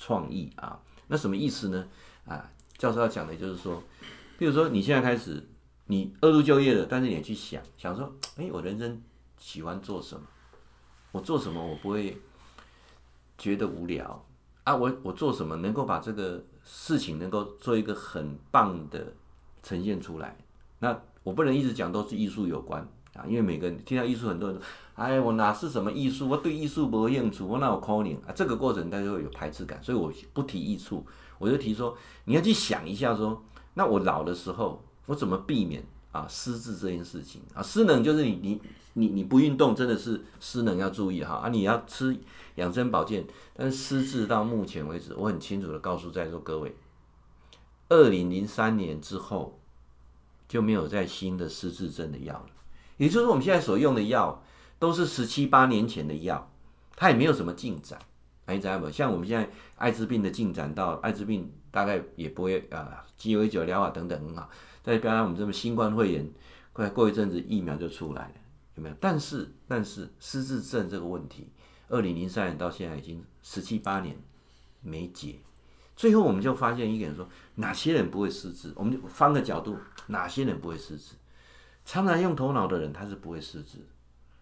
[0.03, 0.80] 创意啊。
[1.07, 1.86] 那什么意思呢？
[2.24, 3.80] 啊，教授要讲的就是说，
[4.36, 5.46] 比如说你现在开始，
[5.86, 9.00] 你二度就业了，但是你去想想说，哎，我人生
[9.38, 10.26] 喜欢做什么？
[11.12, 12.18] 我做什么我不会
[13.38, 14.26] 觉得无聊
[14.64, 14.74] 啊？
[14.74, 19.12] 我我做什么能够把这个事情能够做一个很棒的
[19.62, 20.36] 呈现出来，
[20.78, 26.28] 那我不能一直讲都是艺术有关啊，因为每个人听到艺术，很多人说，哎，我哪是什么艺术？
[26.28, 28.32] 我对艺术没兴趣，我哪有 calling？” 啊？
[28.34, 31.04] 这个过程大家会有排斥感，所以我不提艺术，
[31.38, 33.42] 我就提说，你要去想一下说，
[33.74, 37.62] 那我老的时候，我怎么避免啊失智这件事情啊？
[37.62, 38.60] 失能就是你你
[38.94, 41.48] 你你不运动，真的是失能要注意哈啊！
[41.48, 42.18] 你要吃。
[42.56, 46.76] 养生保健，但是失智到目前为止，我很清楚的告诉在座各位，
[47.88, 49.58] 二零零三年之后
[50.46, 52.46] 就没有再新的失智症的药了。
[53.03, 54.44] 也就是，我们现在所用的药
[54.78, 56.48] 都是十七八年前的药，
[56.94, 57.98] 它也没有什么进展。
[58.46, 58.88] 你知道吗？
[58.92, 64.48] 像我们现在艾滋病的进展到艾滋病大概也不会啊，鸡尾酒疗法等等很好。
[64.84, 66.30] 再加上我们这么新冠肺炎，
[66.72, 68.34] 过过一阵子疫苗就出来了，
[68.76, 68.94] 有没有？
[69.00, 71.48] 但是但是失智症这个问题。
[71.88, 74.16] 二零零三年到现在已经十七八年
[74.80, 75.40] 没解，
[75.96, 78.72] 最后我们就发现一个人说，哪些人不会失智？
[78.76, 79.76] 我们就翻个角度，
[80.07, 81.14] 哪些人不会失智？
[81.85, 83.78] 常常用头脑的人他是不会失智。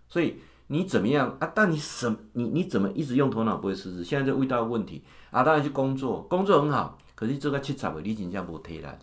[0.08, 1.52] 所以你怎么样啊？
[1.54, 4.04] 但你什你你怎么一直用头脑不会失智？
[4.04, 5.42] 现在就遇到问题啊！
[5.42, 9.00] 当然去工作，工作很好，可是这个七十岁你真正不推来的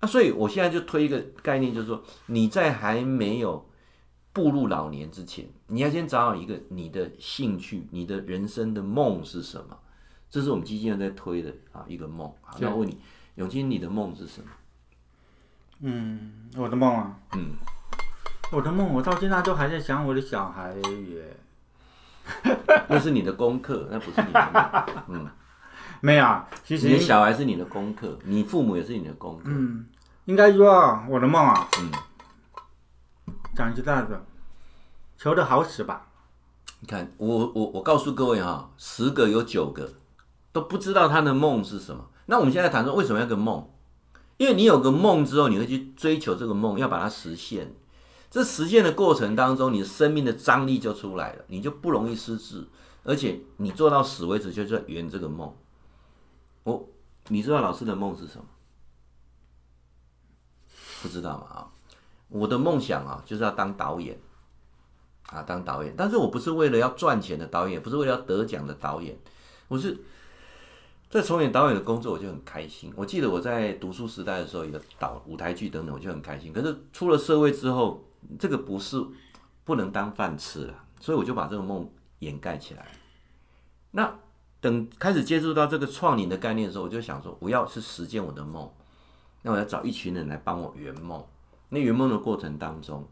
[0.00, 0.06] 啊！
[0.06, 3.66] 所以我现在就推一个概念，就是说你在还没有。
[4.30, 9.76] 步入老年之前，你要先找好一个你的兴趣，你的人生的梦是什么？
[10.30, 12.32] 这是我们基金在推的啊，一个梦。
[12.42, 12.96] 好，那我问你，
[13.34, 14.48] 永金，你的梦是什么？
[15.80, 17.54] 嗯，我的梦啊，嗯，
[18.50, 21.36] 我的梦，我到现在都还在想我的小孩耶。
[22.88, 25.04] 那是你的功课，那不是你的梦。
[25.08, 25.30] 嗯，
[26.00, 29.44] 没有，其实你的小孩是你的功课，你父母也是你的功课。
[29.46, 29.86] 嗯，
[30.24, 31.90] 应该说我的梦啊，嗯，
[33.54, 34.24] 讲句大的，
[35.16, 36.06] 求得好死吧。
[36.80, 39.92] 你看，我我我告诉各位哈，十个有九个
[40.52, 42.04] 都不知道他的梦是什么。
[42.26, 43.68] 那我们现在谈说，为什么要个梦？
[44.38, 47.74] 因为你有个梦之后，你会去追求这个梦，要把它实现。
[48.30, 52.66] 这实现的过程当中，你生命的张力就出来了，你就不容易失智，
[53.02, 55.54] 而且你做到死为止，就在圆这个梦。
[56.62, 56.88] 我，
[57.28, 58.44] 你知道老师的梦是什么？
[61.02, 61.46] 不知道吗？
[61.48, 61.68] 啊，
[62.28, 64.20] 我的梦想啊，就是要当导演，
[65.30, 65.94] 啊，当导演。
[65.96, 69.18] 但是我不是为了要赚钱的导演，不是为了要得奖的导演，
[69.68, 69.98] 我是
[71.10, 72.92] 在重演导演的工作，我就很开心。
[72.94, 76.52] 我记得我在读书时代的时候，有导舞台剧等等，我就很开心。
[76.52, 78.04] 可是出了社会之后，
[78.38, 79.02] 这个不是
[79.64, 82.86] 不能当饭吃了，所以我就把这个梦掩盖起来。
[83.92, 84.18] 那
[84.60, 88.70] 等开始接触到这个创领的概念的时候，我就想说，我要是实践我的梦，
[89.40, 91.24] 那我要找一群人来帮我圆梦。
[91.70, 93.06] 那圆梦的过程当中，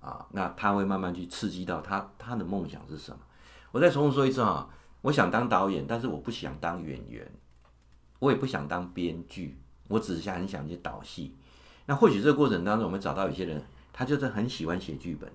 [0.00, 3.18] 啊，那他会慢慢去刺激到他他的梦想是什么。
[3.70, 4.68] 我再重复说一次啊，
[5.02, 7.30] 我想当导演，但是我不想当演员，
[8.18, 11.36] 我也不想当编剧，我只是想很想去导戏。
[11.86, 13.62] 那或许这个过程当中，我们找到有些人。
[13.94, 15.30] 他就是很喜欢写剧本，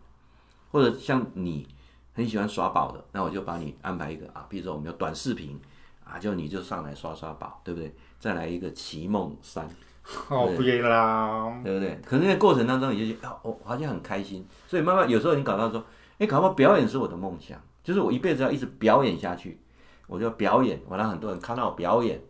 [0.72, 1.68] 或者像你
[2.16, 5.62] 很喜欢耍宝的，那我就帮你安排一个啊，比如说我们有短视频
[6.04, 7.96] 啊，就你就上来刷刷宝，对不对？
[8.20, 9.70] 再来一个奇梦三，
[10.02, 12.02] 好不啦，啦，对不对？
[12.04, 15.86] 可是那个过程当中，你就觉得哦，我好像很开心，所以慢慢有时候你搞到说，
[16.18, 19.60] 哎，搞不好表演是我的梦想，就是我一辈子要一直表演下去，
[20.08, 22.22] 我就要表演，我让很多人看到我表演。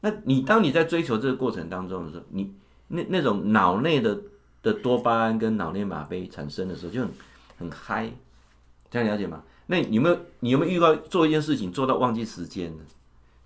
[0.00, 2.52] 那你当你在追求这个过程当中的时候，你
[2.88, 4.20] 那那种脑内的。
[4.62, 7.08] 的多巴胺跟脑内吗啡产生的时候就很
[7.56, 8.10] 很嗨，
[8.90, 9.44] 这样了解吗？
[9.66, 12.82] 那你有没有你有没有遇到做一件事情做到忘记时间呢？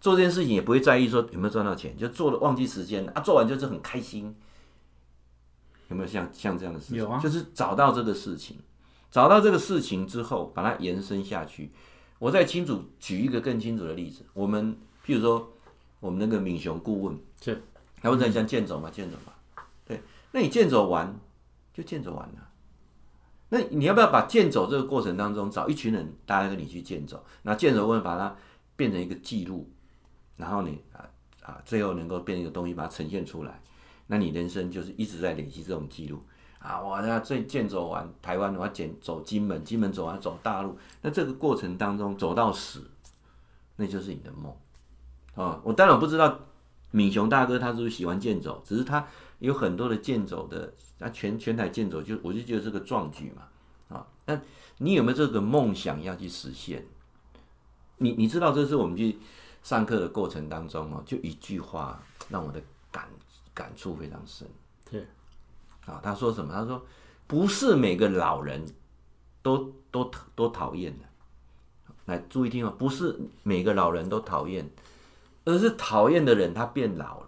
[0.01, 4.35] 做这件事情也不会在意说有没有赚到钱，就做了忘记时间啊，做完就是很开心。
[5.89, 6.97] 有没有像像这样的事情？
[6.97, 8.57] 有啊，就是找到这个事情，
[9.11, 11.71] 找到这个事情之后，把它延伸下去。
[12.19, 15.53] 我再清楚举一个更清楚的例子，我们譬如说
[15.99, 17.63] 我们那个敏雄顾问，是，
[18.01, 19.33] 他问在像健走嘛，健走嘛。
[20.33, 21.19] 那你健走完
[21.75, 22.49] 就健走完了，
[23.49, 27.25] 那你要不要把健走这个过程当中找一群人，大家跟你去健走？
[27.43, 28.37] 那健走问把它
[28.77, 29.69] 变成一个记录，
[30.37, 31.11] 然后你啊
[31.43, 33.61] 啊，最后能够变成一个东西，把它呈现出来。
[34.07, 36.23] 那你人生就是一直在累积这种记录
[36.61, 36.81] 啊！
[36.81, 42.89] 我那最健走完台湾，我要健走金门，金门走完走大陆，那这个过程当中走到死，
[43.77, 44.55] 那就是你的梦
[45.35, 45.61] 啊！
[45.65, 46.39] 我当然不知道
[46.93, 49.05] 敏雄大哥他是不是喜欢健走，只是他。
[49.41, 54.39] 有很多的健走的，那全全台健走就我就觉得这个壮举嘛，啊，那
[54.77, 56.87] 你有没有这个梦想要去实现？
[57.97, 59.19] 你你知道这是我们去
[59.63, 62.61] 上课的过程当中哦，就一句话让我的
[62.93, 63.09] 感
[63.55, 64.47] 感触非常深。
[64.91, 65.07] 对，
[65.87, 66.53] 啊，他说什么？
[66.53, 66.85] 他说
[67.27, 68.65] 不是每个老人
[69.43, 71.05] 都都都讨厌的，
[72.07, 74.71] 来注意听哦，不是每个老人都讨厌，
[75.45, 77.27] 而是讨厌的人他变老了。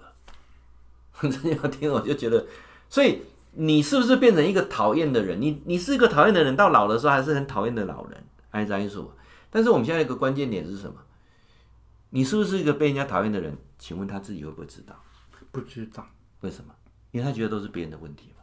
[1.20, 2.46] 真要听，我就觉得，
[2.88, 3.22] 所以
[3.52, 5.40] 你是不是变成一个讨厌的人？
[5.40, 9.14] 你你是一个讨厌的人，到老的时候还是很讨厌的老人，还是这样说？
[9.50, 10.96] 但是我们现在一个关键点是什么？
[12.10, 13.56] 你是不是一个被人家讨厌的人？
[13.78, 14.94] 请问他自己会不会知道？
[15.52, 16.04] 不知道，
[16.40, 16.74] 为什么？
[17.12, 18.41] 因为他觉得都是别人的问题嘛。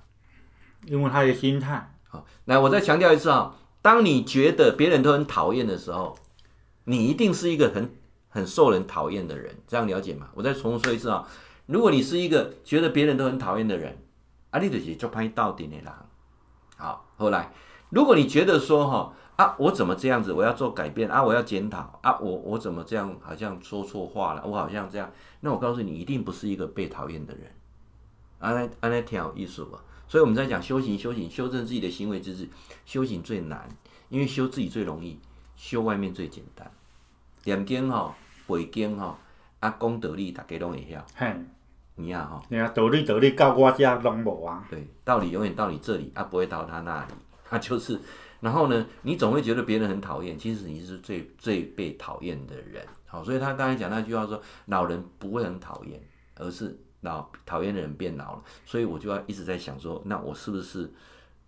[0.85, 1.93] 因为他的心态。
[2.07, 6.17] 好，来，我再强调一次啊，当你觉得别人都很讨厌的时候，
[6.85, 7.93] 你一定是一个很
[8.29, 10.29] 很受人讨厌的人，这样了解吗？
[10.33, 11.27] 我再重复说一次啊。
[11.67, 13.95] 如果你是一个觉得别人都很讨厌的人，
[14.49, 15.85] 啊，你就是做歹斗阵的人。
[16.77, 17.51] 好，后来，
[17.89, 25.11] 如果你觉得说哈啊，我怎么这样子，我要做改变啊，我要检讨啊，我我怎么这样，好像说错话了，我好像这样，
[25.41, 27.43] 那我告诉你，一定不是一个被讨厌的人。
[28.39, 29.77] 啊，那啊那挺有意思吧？
[30.09, 32.49] 所以我们在讲修行，修行，修正自己的行为之事，
[32.83, 33.69] 修行最难，
[34.09, 35.19] 因为修自己最容易，
[35.55, 36.69] 修外面最简单。
[37.43, 38.13] 念经哈，
[38.47, 39.17] 背经哈，
[39.59, 41.05] 啊，讲道理大家拢会晓。
[41.95, 44.65] 你呀，哈，你啊，道理道理到我家拢无啊。
[44.69, 47.13] 对，道理永远到你这里，啊，不会到他那里，
[47.45, 47.99] 他 就是。
[48.39, 52.83] 然后呢，你总会觉得别人很讨厌，其实你是最最被讨厌的人。
[53.05, 56.01] 好，所以他刚才讲那句话说，老人不会很讨厌，
[56.35, 58.43] 而是老讨厌的人变老了。
[58.65, 60.91] 所以我就要一直在想说，那我是不是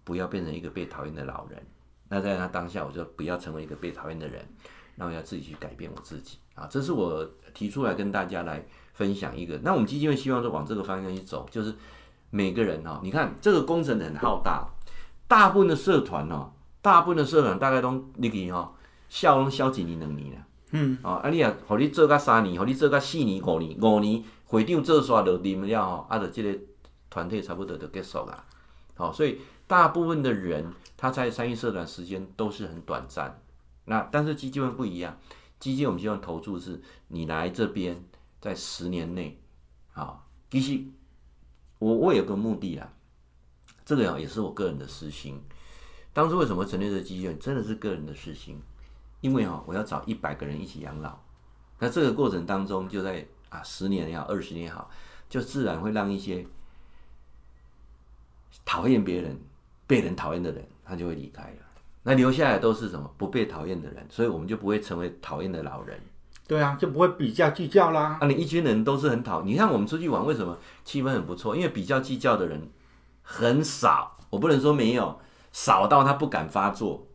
[0.04, 1.66] 不要变成一个被讨厌的老人？
[2.10, 4.46] 那在他当下，我就不要成为一个被讨厌的人，
[4.96, 6.68] 那我要自己去改变我自己啊。
[6.70, 8.66] 这是我提出来跟大家来。
[8.94, 11.74] 分享一个，那我们基金会希望说往这个方向去走，就是
[12.30, 14.68] 每个人哈，你看这个工程很浩大，
[15.30, 18.76] 大部分的社团哦，大部分的社团大概都你去吼，
[19.08, 20.46] 效拢消极你两年了。
[20.72, 26.60] 嗯，哦，啊，你啊，互你做甲三年，互你做甲四年、五年、五年，会长做煞就啉了吼，啊，就这个
[27.10, 28.46] 团体差不多就结束啦。
[28.96, 33.42] 好、哦，所以大部分的人他在参与社团时间都是很短暂。
[33.86, 35.18] 那但是基金会不一样，
[35.60, 38.04] 基金我们希望投注是，你来这边
[38.40, 39.42] 在十年内，
[39.94, 40.20] 啊、哦，
[40.50, 40.80] 其实
[41.80, 42.94] 我我有个目的啦，
[43.84, 45.42] 这个也是我个人的私心。
[46.14, 48.62] 当初为什么成立这个基金会，真的是个人的私心。
[49.22, 51.18] 因为哈，我要找一百个人一起养老，
[51.80, 54.90] 那这个过程当中，就在啊十年也好，二十年也好，
[55.30, 56.46] 就自然会让一些
[58.66, 59.40] 讨厌别人、
[59.88, 61.58] 被人讨厌的人，他就会离开了。
[62.04, 63.14] 那留下来都是什么？
[63.18, 66.00] 不被讨厌的人，所以我们就不会成为讨厌的老人。
[66.48, 68.18] 对啊，就不会比较计较啦。
[68.20, 71.56] 啊，你一群人都是很讨，你看我们出去玩，为什么气氛很不错？
[71.56, 72.70] 因为比较计较的人
[73.22, 75.20] 很少，我不能说没有，
[75.52, 77.08] 少到他不敢发作。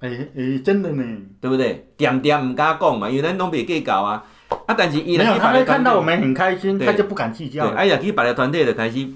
[0.00, 1.02] 哎、欸、哎、欸，真的呢，
[1.40, 1.86] 对不对？
[1.96, 4.24] 点点唔敢讲嘛，因为咱拢袂计较啊。
[4.66, 7.68] 啊，但是伊来他会看到我们很开心，他就不敢计较。
[7.68, 9.08] 哎呀，去别的团队就开始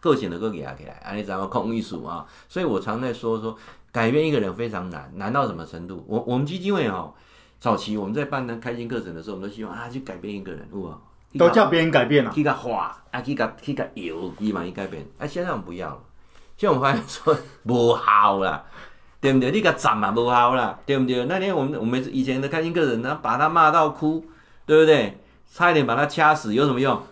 [0.00, 2.24] 个性的个压起来，安尼怎么控艺术啊？
[2.48, 3.56] 所以我常在说说，
[3.90, 6.04] 改变一个人非常难，难到什么程度？
[6.06, 7.12] 我我们基金会哦，
[7.58, 10.96] 早期我们在办那开心课程的时候，我们都希望啊，去改变一个人，哇，
[11.38, 15.04] 都叫别人改变了，去个画啊，去个去个油，伊嘛去改变。
[15.18, 16.00] 哎，现在我们不要了，
[16.56, 18.64] 现在我们发现说 无效了。
[19.20, 19.50] 对不对？
[19.50, 21.24] 你个赞嘛不好啦，对不对？
[21.24, 24.24] 那天我们我们以前的开心个人，呢把他骂到哭，
[24.64, 25.18] 对不对？
[25.52, 27.02] 差一点把他掐死，有什么用？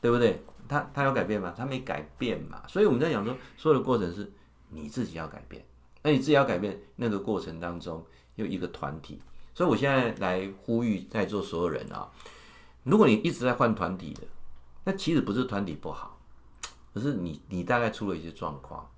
[0.00, 0.42] 对不对？
[0.68, 1.54] 他他有改变吗？
[1.56, 2.62] 他没改变嘛。
[2.66, 4.32] 所以我们在讲说，所有的过程是
[4.70, 5.64] 你自己要改变。
[6.02, 8.04] 那你自己要改变，那个过程当中
[8.34, 9.20] 有一个团体。
[9.54, 12.08] 所以我现在来呼吁在座所有人啊，
[12.82, 14.22] 如果你一直在换团体的，
[14.82, 16.18] 那其实不是团体不好，
[16.94, 18.90] 而是你你大概出了一些状况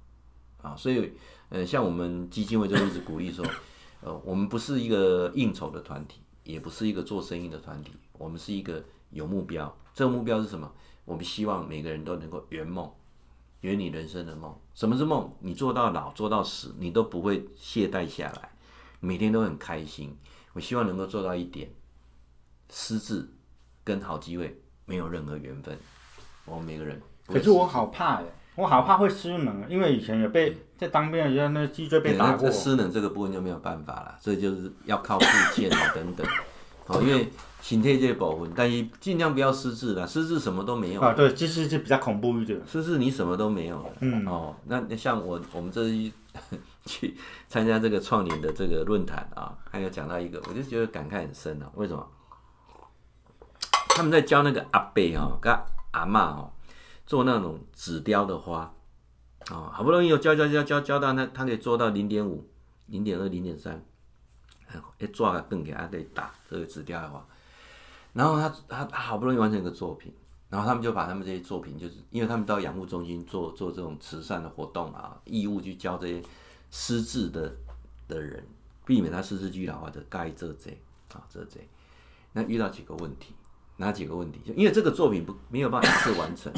[0.62, 1.12] 啊，所以。
[1.54, 3.46] 呃，像我们基金会就一直鼓励说，
[4.02, 9.72] 呃，我们不是一个应酬的团体，也不是一个做生意的团体，我们是一个有目标。
[9.94, 10.68] 这个目标是什么？
[11.04, 12.90] 我们希望每个人都能够圆梦，
[13.60, 14.52] 圆你人生的梦。
[14.74, 15.32] 什么是梦？
[15.38, 18.50] 你做到老，做到死，你都不会懈怠下来，
[18.98, 20.18] 每天都很开心。
[20.54, 21.72] 我希望能够做到一点，
[22.68, 23.28] 失智
[23.84, 25.78] 跟好机会没有任何缘分。
[26.46, 28.34] 我们每个人，可是我好怕耶。
[28.56, 32.50] 我好怕会失能，因为以前也被在当兵的时候，那脊椎被打过。
[32.50, 36.26] 失能这个部分就没有办法了，所以就是要靠复健啊等等。
[36.86, 37.32] 哦，因为
[37.62, 40.06] 身体这些保护，但是尽量不要失智了。
[40.06, 41.14] 失智什么都没有啊。
[41.14, 42.60] 对，其实就比较恐怖一点。
[42.66, 43.90] 失智你什么都没有了。
[44.00, 44.26] 嗯。
[44.26, 46.12] 哦，那像我我们这一
[46.84, 47.16] 去
[47.48, 51.70] 参加这个创联的这个论坛啊，还有讲到一个，我就觉得感慨很深啊。
[51.74, 52.06] 为什么？
[53.96, 55.50] 他们在教那个阿伯哦，跟
[55.92, 56.50] 阿妈哦。
[57.06, 58.74] 做那种纸雕的花，
[59.50, 62.48] 哦，好不容易有教教教教教到那，他可以做到零点五、
[62.86, 63.84] 零点二、零点三，
[64.98, 67.26] 一抓个灯给他可以打这个纸雕的花，
[68.14, 70.14] 然后他他好不容易完成一个作品，
[70.48, 76.22] 然后他们就把他们这些作品，就是因为他们到养护中心做做这种慈善的活动啊，义务去教这些
[76.70, 77.54] 失智的
[78.08, 78.42] 的人，
[78.86, 80.80] 避免他失智居老化的该这贼
[81.12, 81.68] 啊这贼，
[82.32, 83.34] 那遇到几个问题，
[83.76, 84.40] 哪几个问题？
[84.46, 86.50] 就因为这个作品不没有办法一次完成。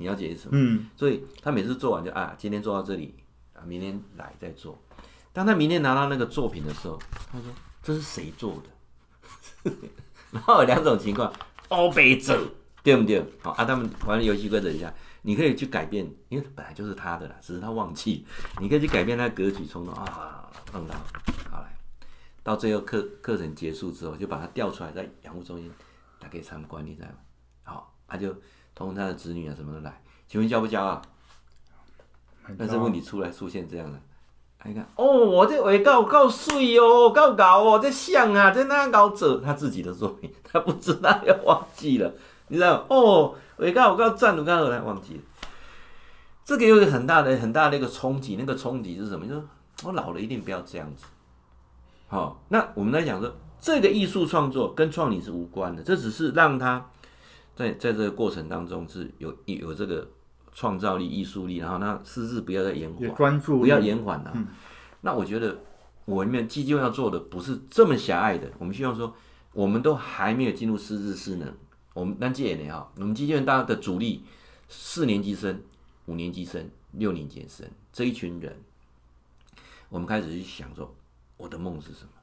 [0.00, 0.52] 你要解释什么？
[0.54, 3.14] 嗯，所以他每次做完就啊，今天做到这里
[3.52, 4.82] 啊，明天来再做。
[5.30, 6.98] 当他明天拿到那个作品的时候，
[7.30, 7.52] 他说
[7.84, 9.70] ：“这是谁做的？”
[10.32, 11.30] 然后有两种情况，
[11.68, 12.50] 欧北者
[12.82, 13.22] 对不对？
[13.42, 18.24] 好啊，他们玩游戏规则一下，你可以去改变，因为本来就是他的啦，只是他忘记。
[18.58, 20.94] 你可以去改变他的格局，从头啊弄到
[21.50, 21.76] 好来，
[22.42, 25.70] 到最后课课程结束之后，就把它调出来，在养护中心
[26.18, 27.14] 他可以参观，你知道吗？
[27.64, 28.34] 好，他就。
[28.86, 31.02] 同他的子女啊，什么的来，请问教不教啊？
[32.58, 34.00] 但是问题出来出现这样的，
[34.64, 42.12] 你看哦，我这画够够水哦，告搞哦，这像啊，这那搞者他自己的作品， 他不知道要忘记了，
[42.48, 45.20] 你知道哦，尾告我告赞，我刚刚来忘记了，
[46.44, 49.26] 这个有一个很大的很大的一个冲击，那个冲击是什么？
[49.26, 49.42] 就是
[49.84, 51.04] 我老了一定不要这样子。
[52.08, 56.90] 好，那我们来讲说，这个艺术创作跟创意是无关的，这只是让他。
[57.60, 60.08] 在在这个过程当中是有有这个
[60.50, 64.32] 创造力、艺术力，然后那失智不要再延缓，专注不要延缓了。
[64.34, 64.46] 嗯、
[65.02, 65.58] 那我觉得
[66.06, 69.14] 我们基金会要做的不是这么狭隘的，我们希望说，
[69.52, 71.52] 我们都还没有进入师资失能，
[71.92, 74.24] 我们那这一年哈，我们基金会大家的主力
[74.68, 75.62] 四年级生、
[76.06, 78.56] 五年级生、六年级生这一群人，
[79.90, 80.94] 我们开始去想说，
[81.36, 82.19] 我的梦是什么？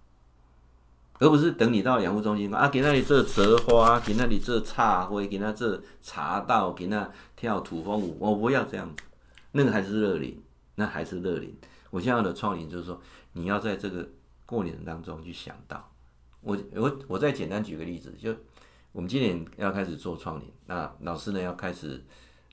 [1.19, 9.03] 而不是等你到养护中心啊，给那里这折花，给那里这插灰，给那这茶道，给那跳土风舞，我不要这样子，
[9.51, 10.39] 那个还是乐龄，
[10.75, 11.55] 那还是乐龄。
[11.89, 13.01] 我现在的创意就是说，
[13.33, 14.07] 你要在这个
[14.45, 15.89] 过年当中去想到。
[16.41, 18.33] 我我我再简单举个例子，就
[18.91, 22.03] 我们今年要开始做创联，那老师呢要开始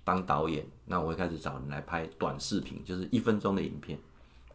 [0.05, 3.99] 当导演，那我会开始找人来拍短视频，就是一分钟的影片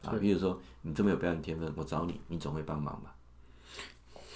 [0.03, 0.13] 啊。
[0.19, 3.13] 比如说你这么有表演天分，我找你，你总会帮忙吧？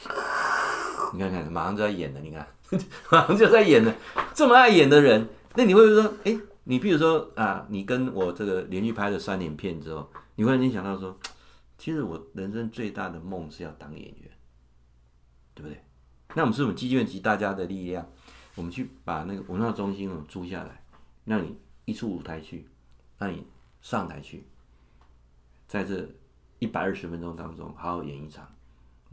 [1.13, 2.47] 你看看，马上就在演了，你看，
[3.11, 3.95] 马上就在演了。
[4.33, 11.17] 这么爱演的人，那你会不会说，哎、你比如说啊，你跟我这个连续拍了三年片之后，你会联想到说，
[11.77, 14.29] 其实我人生最大的梦是要当演员。
[15.55, 15.83] 对不对？
[16.33, 18.09] 那我们是我们基金集大家的力量，
[18.55, 20.83] 我们去把那个文化中心哦租下来，
[21.25, 22.67] 让你一出舞台去，
[23.19, 23.45] 让你
[23.79, 24.47] 上台去，
[25.67, 26.09] 在这
[26.57, 28.51] 一百二十分钟当中好好演一场，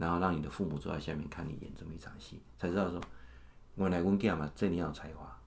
[0.01, 2.99] 然后让你的父母坐在下面看你演这么一场戏，才知道说，
[3.75, 4.51] 我来问干嘛？
[4.55, 5.37] 这你要有才华。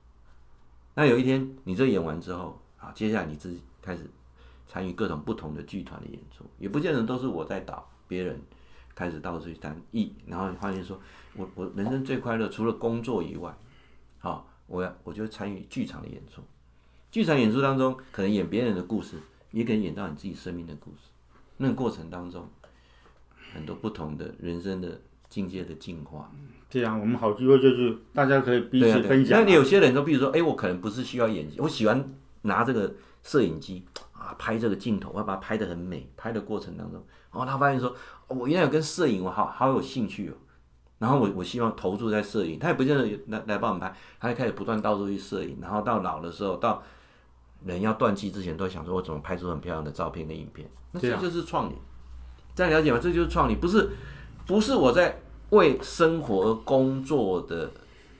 [0.94, 4.08] 那有一天你这演完之后，啊，接下来你自己开始
[4.68, 8.40] 参与各种不同的剧团的演出，也不见得都是我在导别人。
[8.96, 10.96] 开始到处去谈艺，然后发现说，
[11.34, 13.52] 我我人生最快乐，除了工作以外，
[14.20, 16.40] 好，我要我就参与剧场的演出。
[17.10, 19.18] 剧场演出当中，可能演别人的故事，
[19.50, 21.10] 也可以演到你自己生命的故事。
[21.56, 22.48] 那个过程当中，
[23.54, 26.30] 很多不同的人生的境界的进化。
[26.68, 29.38] 这样，我们好机会就是大家可以彼此分享。
[29.38, 32.92] 那你有些人说，比如说，哎，我可能不是需要演技，我喜欢拿这个
[33.22, 36.10] 摄影机啊拍这个镜头，我要把它拍得很美。
[36.16, 37.00] 拍的过程当中。
[37.32, 37.94] 然哦，他发现说，
[38.28, 40.34] 我原来有跟摄影，我好好有兴趣哦。
[40.98, 45.58] 然后我我希望投注在摄影，他也不见得来来帮我们拍，他就开始不断到处去摄影。
[45.60, 46.82] 然后到老的时候，到
[47.64, 50.68] 人要断气之前，都想说我怎么拍出很漂亮的照片跟影片。
[50.92, 51.76] 那这就是创龄，
[52.54, 52.98] 这样了解吗？
[53.02, 53.90] 这就是创意，不是
[54.46, 57.70] 不是我在为生活而工作的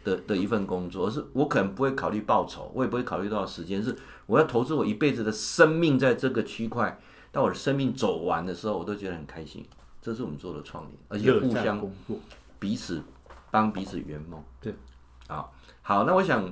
[0.05, 3.95] 的的一份工作，而是我可能不会考虑报酬，我也不会考虑多少时间，是
[4.27, 6.99] 我要投资我一辈子的生命在这个区块。
[7.33, 9.67] 到我的生命走完的时候，我都觉得很开心。
[10.01, 12.17] 这是我们做的创意，而且互相工作
[12.61, 13.03] 彼此
[13.51, 14.41] 帮彼此圆梦。
[14.61, 14.73] 对，
[15.27, 16.45] 好，好，那我想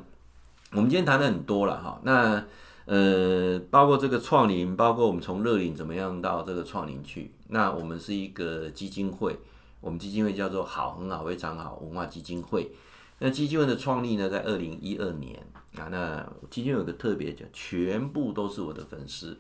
[0.73, 2.01] 我们今天谈的很多了哈。
[2.03, 2.45] 那
[2.85, 7.31] 呃，包括这个创林，包括我们从乐林怎么样到这个创林去。
[7.49, 9.39] 那我们是一个基金会，
[9.81, 12.71] 我们基金会叫做好很好非常好文化基金会。
[13.19, 15.39] 那基金会的创立呢，在二零一二年
[15.77, 15.89] 啊。
[15.91, 19.39] 那基金会有个特别讲，全部都是我的粉丝。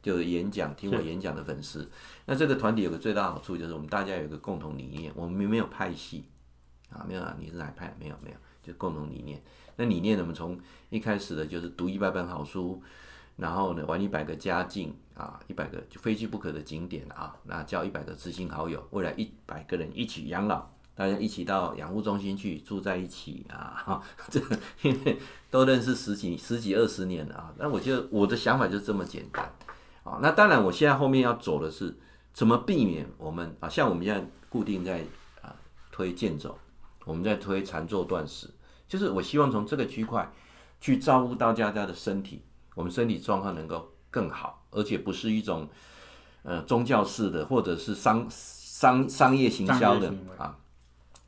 [0.00, 1.90] 就演讲，听我演讲的粉丝，
[2.24, 6.24] 那这个团体有个最大好处就是我们大家有一个共同理念，我们没有派系
[6.88, 7.94] 啊，没有啊，你是哪派？
[7.98, 9.42] 没有没有，就共同理念。
[9.78, 10.58] 那理念呢，我们从
[10.90, 12.82] 一开始的就是读一百本好书，
[13.36, 24.40] 然后呢玩一百个家境啊，一百个就非去不可的景点啊，那叫一百个知心好友，未来一百个人一起养老，大家一起到养护中心去住在一起啊，哈， 这
[24.82, 25.16] 因为
[25.48, 29.50] 都认识十几十几二十年了啊，那我觉得我的想法就这么简单。
[30.02, 31.94] 啊，那当然，我现在后面要走的是
[32.32, 35.04] 怎么避免我们啊，像我们现在固定在
[35.42, 35.54] 啊
[35.92, 36.58] 推健走，
[37.04, 38.48] 我们在推禅坐断食，
[38.88, 40.32] 就是我希望从这个区块
[40.80, 42.42] 去照顾到大家的身体，
[42.74, 45.68] 我们身体状况能够更好，而且不是一种
[46.42, 50.56] 呃宗教式的或者是商商商业行销的啊，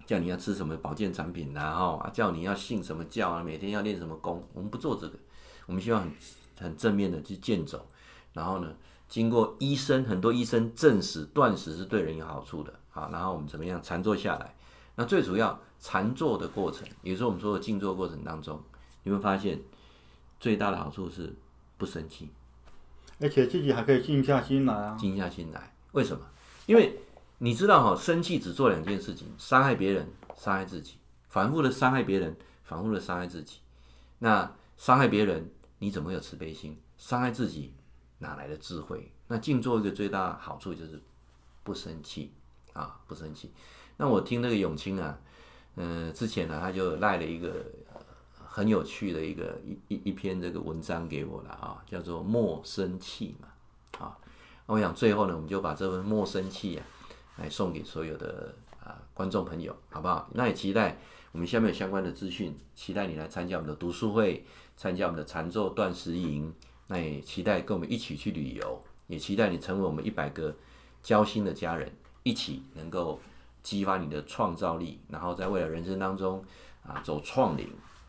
[0.06, 5.18] 叫你要吃什么保健产品，然后啊叫你要信什么教啊，每天要练什么功，我们不做这个，
[5.66, 6.12] 我们希望很
[6.58, 7.86] 很正面的去健走。
[8.32, 8.72] 然后呢，
[9.08, 13.10] 经过医生很多医生证实断食是对人有好处的啊。
[13.12, 14.54] 然后我们怎么样禅坐下来？
[14.94, 18.62] 那最主要禅坐的过程，也就是我们说的静坐过程当中，
[19.02, 19.60] 你会发现
[20.38, 21.34] 最大的好处是
[21.78, 22.28] 不生气，
[23.18, 24.96] 而且自己还可以静下心来啊。
[24.98, 26.24] 静下心来，为什么？
[26.66, 27.00] 因为
[27.38, 30.94] 你知道哈，生气只做两件事情：伤害别人，伤害自己。
[31.28, 33.58] 反复的伤害别人，反复的伤害自己。
[34.18, 36.78] 那伤害别人，你怎么会有慈悲心？
[36.98, 37.72] 伤害自己。
[38.22, 39.10] 哪来的智慧？
[39.28, 41.00] 那静坐一个最大的好处就是
[41.62, 42.30] 不生气
[42.74, 43.50] 啊，不生气。
[43.96, 45.24] 那我听那个永清啊，嗯、
[45.80, 47.64] 呃，之前呢、他就赖了一个
[48.34, 53.48] 很有趣的一个一一一篇这个文章给我了啊，叫做莫生气嘛
[53.98, 54.18] 啊。
[54.66, 56.84] 那我想最后呢，我们就把这份莫生气啊，
[57.38, 58.54] 来送给所有的
[58.84, 60.28] 啊观众朋友，好不好？
[60.34, 60.98] 那也期待
[61.32, 64.44] 我们下面有相关的资讯，期待你来参加我们的读书会，
[64.76, 66.52] 参加我们的禅坐断食营。
[66.88, 70.54] 那也期待跟我们一起去旅游，也期待你成为我们一百个
[71.02, 71.90] 交心的家人，
[72.22, 73.18] 一起能够
[73.62, 76.44] 激发你的创造力，然后在未来人生当中
[76.86, 77.68] 啊走创龄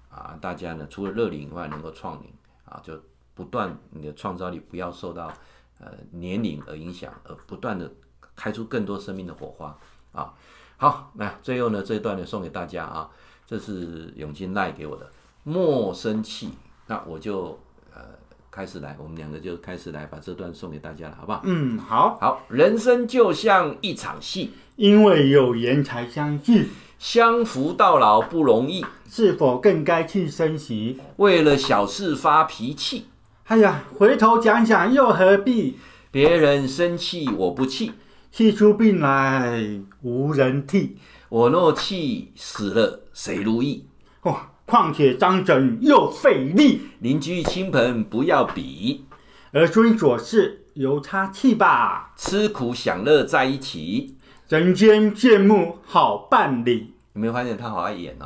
[0.09, 2.31] 啊，大家呢除了乐龄以外能够创龄
[2.65, 2.99] 啊，就
[3.33, 5.31] 不断你的创造力不要受到
[5.79, 7.91] 呃年龄而影响，而不断的
[8.35, 9.77] 开出更多生命的火花
[10.11, 10.33] 啊。
[10.77, 13.09] 好，那最后呢这一段呢送给大家啊，
[13.45, 15.11] 这是永金赖给我的，
[15.43, 16.53] 莫生气，
[16.87, 17.59] 那我就
[17.93, 18.20] 呃。
[18.51, 21.41] 开始来，我们两个就开始来把这段送给大家了，好不好？
[21.45, 22.17] 嗯，好。
[22.19, 26.67] 好，人生就像一场戏，因为有缘才相聚，
[26.99, 30.99] 相扶到老不容易，是否更该去珍惜？
[31.15, 33.05] 为了小事发脾气，
[33.45, 35.77] 哎呀，回头想想又何必？
[36.11, 37.93] 别人生气我不气，
[38.33, 40.97] 气出病来无人替。
[41.29, 43.85] 我若气死了谁如意？
[44.23, 44.37] 哇、哦，
[44.71, 46.83] 况且张整又费力。
[46.99, 49.05] 邻居亲朋不要比，
[49.51, 52.13] 儿孙琐事由他去吧。
[52.15, 54.15] 吃苦享乐在一起，
[54.47, 56.93] 人间羡慕好伴侣。
[57.11, 58.25] 有没有发现他好爱演哦？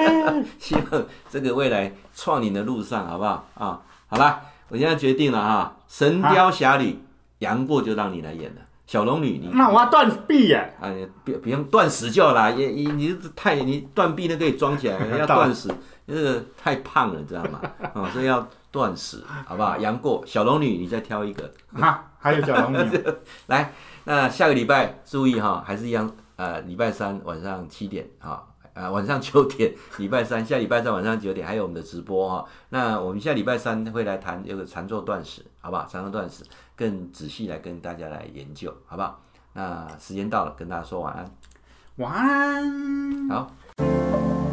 [0.58, 3.82] 希望这个未来创领的路上好不好啊？
[4.06, 4.40] 好啦，
[4.70, 6.92] 我现在决定了哈，《神雕侠侣》
[7.40, 8.62] 杨过就让你来演了。
[8.86, 10.74] 小龙女，你那我要断臂耶！
[10.80, 10.92] 啊，
[11.24, 12.52] 别不用断食就好了。
[12.52, 15.70] 也你你太你断臂那可以装起来， 要断食，
[16.04, 17.60] 那个太胖了，知道吗？
[17.80, 19.78] 啊、 哦，所以要断食，好不好？
[19.78, 21.50] 杨过，小龙女，你再挑一个。
[21.72, 23.02] 哈，还有小龙女，
[23.46, 23.72] 来，
[24.04, 32.44] 那下个礼拜注意哈，还是一样，呃，礼拜三晚上七点哈，呃，晚上九点，礼拜三下礼拜三晚上九点还有我们的直播哈。
[32.68, 35.86] 那我们下礼拜三会来谈这个禅坐断食，好不好？
[35.90, 36.44] 禅坐断食。
[36.76, 39.20] 更仔细来跟大家来研究好不好？
[39.52, 41.30] 那时间到了跟大家说晚安。
[41.96, 43.28] 晚安。
[43.28, 44.43] 好。